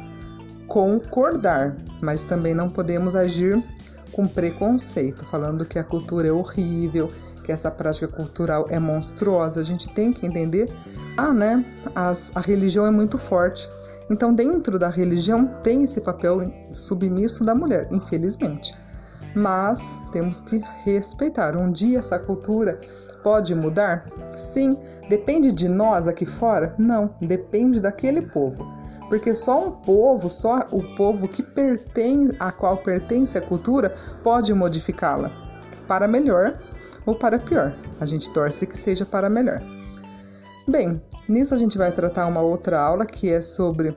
[0.68, 3.64] concordar, mas também não podemos agir
[4.12, 7.10] com preconceito, falando que a cultura é horrível,
[7.42, 9.62] que essa prática cultural é monstruosa.
[9.62, 10.72] A gente tem que entender,
[11.18, 11.66] ah, né?
[11.96, 13.70] As, a religião é muito forte.
[14.10, 16.42] Então, dentro da religião tem esse papel
[16.72, 18.74] submisso da mulher, infelizmente
[19.36, 21.56] mas temos que respeitar.
[21.56, 22.80] Um dia essa cultura
[23.24, 24.06] pode mudar?
[24.36, 24.78] Sim.
[25.10, 26.74] Depende de nós aqui fora?
[26.78, 28.68] Não, depende daquele povo.
[29.10, 33.94] Porque só um povo, só o povo que pertence a qual pertence a cultura
[34.24, 35.30] pode modificá-la
[35.88, 36.58] para melhor
[37.06, 37.74] ou para pior.
[38.00, 39.62] A gente torce que seja para melhor.
[40.68, 43.96] Bem, nisso a gente vai tratar uma outra aula que é sobre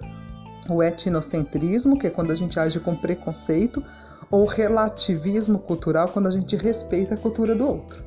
[0.69, 3.85] o etnocentrismo, que é quando a gente age com preconceito,
[4.31, 8.05] ou relativismo cultural quando a gente respeita a cultura do outro.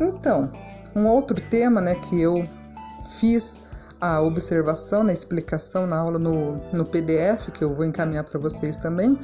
[0.00, 0.50] Então,
[0.96, 2.44] um outro tema né, que eu
[3.20, 3.62] fiz
[4.00, 8.76] a observação, na explicação na aula no, no PDF, que eu vou encaminhar para vocês
[8.76, 9.16] também,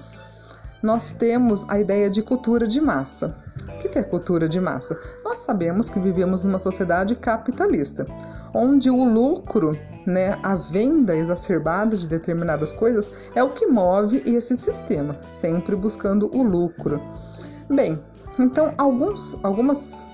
[0.83, 3.37] nós temos a ideia de cultura de massa.
[3.69, 4.99] O que é cultura de massa?
[5.25, 8.07] Nós sabemos que vivemos numa sociedade capitalista,
[8.55, 9.79] onde o lucro
[10.09, 16.35] né, a venda exacerbada de determinadas coisas é o que move esse sistema, sempre buscando
[16.35, 17.01] o lucro.
[17.71, 18.03] Bem,
[18.39, 20.07] então alguns, algumas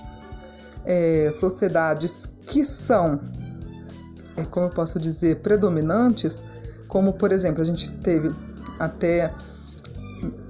[0.84, 3.20] é, sociedades que são,
[4.36, 6.44] é, como eu posso dizer, predominantes,
[6.88, 8.34] como por exemplo a gente teve
[8.78, 9.32] até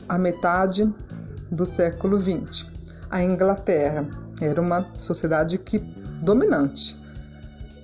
[0.09, 0.93] a metade
[1.51, 2.66] do século XX,
[3.10, 4.06] a Inglaterra
[4.40, 7.05] era uma sociedade que dominante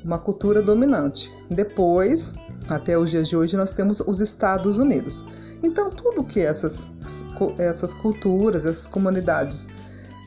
[0.04, 1.32] uma cultura dominante.
[1.50, 2.34] Depois,
[2.68, 5.24] até os dias de hoje, nós temos os Estados Unidos.
[5.62, 6.86] Então, tudo que essas,
[7.58, 9.68] essas culturas, essas comunidades,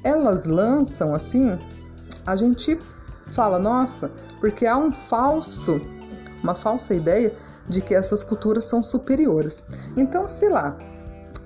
[0.03, 1.57] elas lançam assim,
[2.25, 2.79] a gente
[3.31, 5.81] fala, nossa, porque há um falso,
[6.43, 7.33] uma falsa ideia
[7.67, 9.63] de que essas culturas são superiores.
[9.97, 10.77] Então, se lá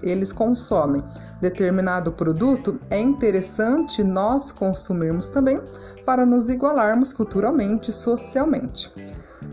[0.02, 1.04] eles consomem
[1.42, 5.62] determinado produto, é interessante nós consumirmos também
[6.06, 8.92] para nos igualarmos culturalmente socialmente.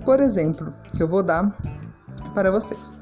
[0.04, 1.56] Por exemplo, que eu vou dar
[2.34, 2.94] para vocês.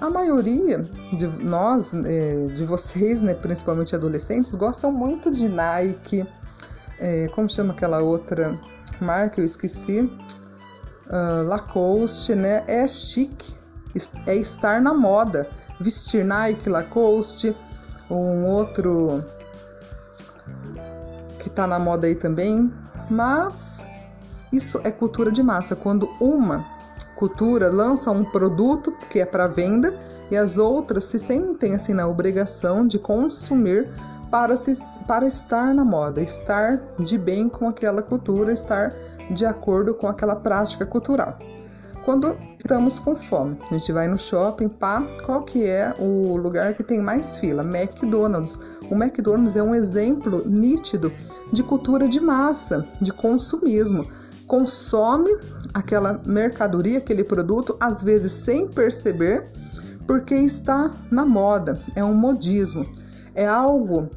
[0.00, 0.82] A maioria
[1.16, 6.24] de nós, é, de vocês, né, principalmente adolescentes, gostam muito de Nike,
[7.00, 8.58] é, como chama aquela outra
[9.00, 9.40] marca?
[9.40, 10.10] Eu esqueci.
[11.10, 12.64] Uh, Lacoste, né?
[12.66, 13.54] É chique,
[14.26, 15.48] é estar na moda.
[15.80, 17.56] Vestir Nike, Lacoste,
[18.10, 19.24] um outro
[21.38, 22.72] que tá na moda aí também.
[23.10, 23.86] Mas
[24.52, 25.76] isso é cultura de massa.
[25.76, 26.64] Quando uma
[27.16, 29.96] cultura lança um produto que é para venda
[30.30, 33.88] e as outras se sentem assim na obrigação de consumir
[34.30, 34.72] para, se,
[35.04, 38.94] para estar na moda, estar de bem com aquela cultura, estar
[39.30, 41.38] de acordo com aquela prática cultural.
[42.08, 46.72] Quando estamos com fome, a gente vai no shopping, pá, qual que é o lugar
[46.72, 47.62] que tem mais fila?
[47.62, 48.58] McDonald's.
[48.90, 51.12] O McDonald's é um exemplo nítido
[51.52, 54.08] de cultura de massa, de consumismo.
[54.46, 55.30] Consome
[55.74, 59.46] aquela mercadoria, aquele produto, às vezes sem perceber,
[60.06, 62.86] porque está na moda, é um modismo
[63.34, 64.08] é algo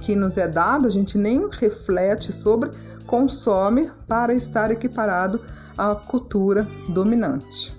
[0.00, 2.70] que nos é dado, a gente nem reflete sobre,
[3.08, 5.40] consome para estar equiparado
[5.76, 7.74] à cultura dominante.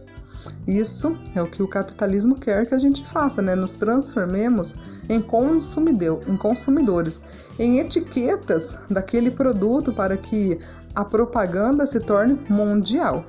[0.68, 3.54] Isso é o que o capitalismo quer que a gente faça, né?
[3.56, 4.76] Nos transformemos
[5.08, 7.22] em, consumidor, em consumidores,
[7.60, 10.60] em etiquetas daquele produto para que
[10.96, 13.24] a propaganda se torne mundial.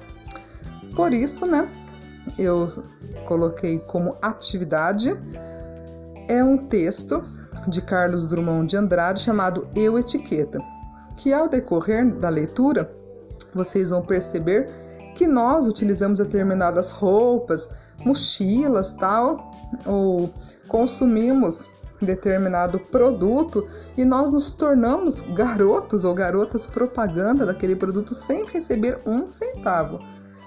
[0.96, 1.68] Por isso, né?
[2.38, 2.66] Eu
[3.26, 5.10] coloquei como atividade
[6.28, 7.22] é um texto
[7.68, 10.58] de Carlos Drummond de Andrade chamado Eu Etiqueta,
[11.20, 12.90] que ao decorrer da leitura
[13.54, 14.70] vocês vão perceber
[15.14, 17.68] que nós utilizamos determinadas roupas,
[18.04, 19.50] mochilas, tal,
[19.86, 20.32] ou
[20.66, 21.68] consumimos
[22.00, 23.66] determinado produto
[23.98, 30.00] e nós nos tornamos garotos ou garotas propaganda daquele produto sem receber um centavo,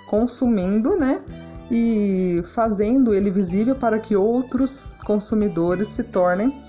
[0.10, 1.22] consumindo, né?
[1.70, 6.60] E fazendo ele visível para que outros consumidores se tornem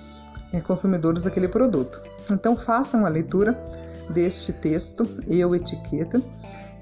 [0.67, 1.99] consumidores daquele produto.
[2.31, 3.59] Então façam a leitura
[4.11, 6.23] deste texto, Eu Etiqueta,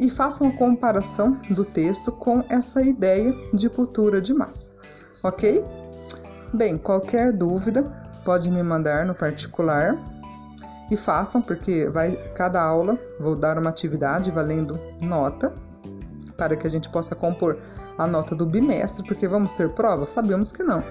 [0.00, 4.70] e façam a comparação do texto com essa ideia de cultura de massa,
[5.22, 5.64] ok?
[6.52, 7.82] Bem, qualquer dúvida
[8.24, 9.96] pode me mandar no particular
[10.90, 15.52] e façam, porque vai cada aula vou dar uma atividade valendo nota
[16.36, 17.58] para que a gente possa compor
[17.96, 20.06] a nota do bimestre, porque vamos ter prova?
[20.06, 20.82] Sabemos que não.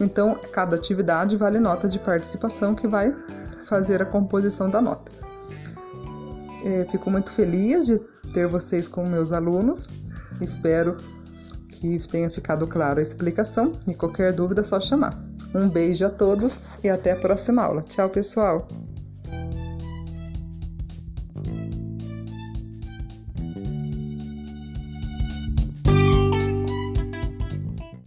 [0.00, 3.14] Então, cada atividade vale nota de participação que vai
[3.66, 5.10] fazer a composição da nota.
[6.66, 8.00] É, fico muito feliz de
[8.34, 9.88] ter vocês como meus alunos.
[10.40, 10.96] Espero
[11.68, 15.16] que tenha ficado claro a explicação e qualquer dúvida é só chamar.
[15.54, 17.82] Um beijo a todos e até a próxima aula.
[17.82, 18.66] Tchau, pessoal!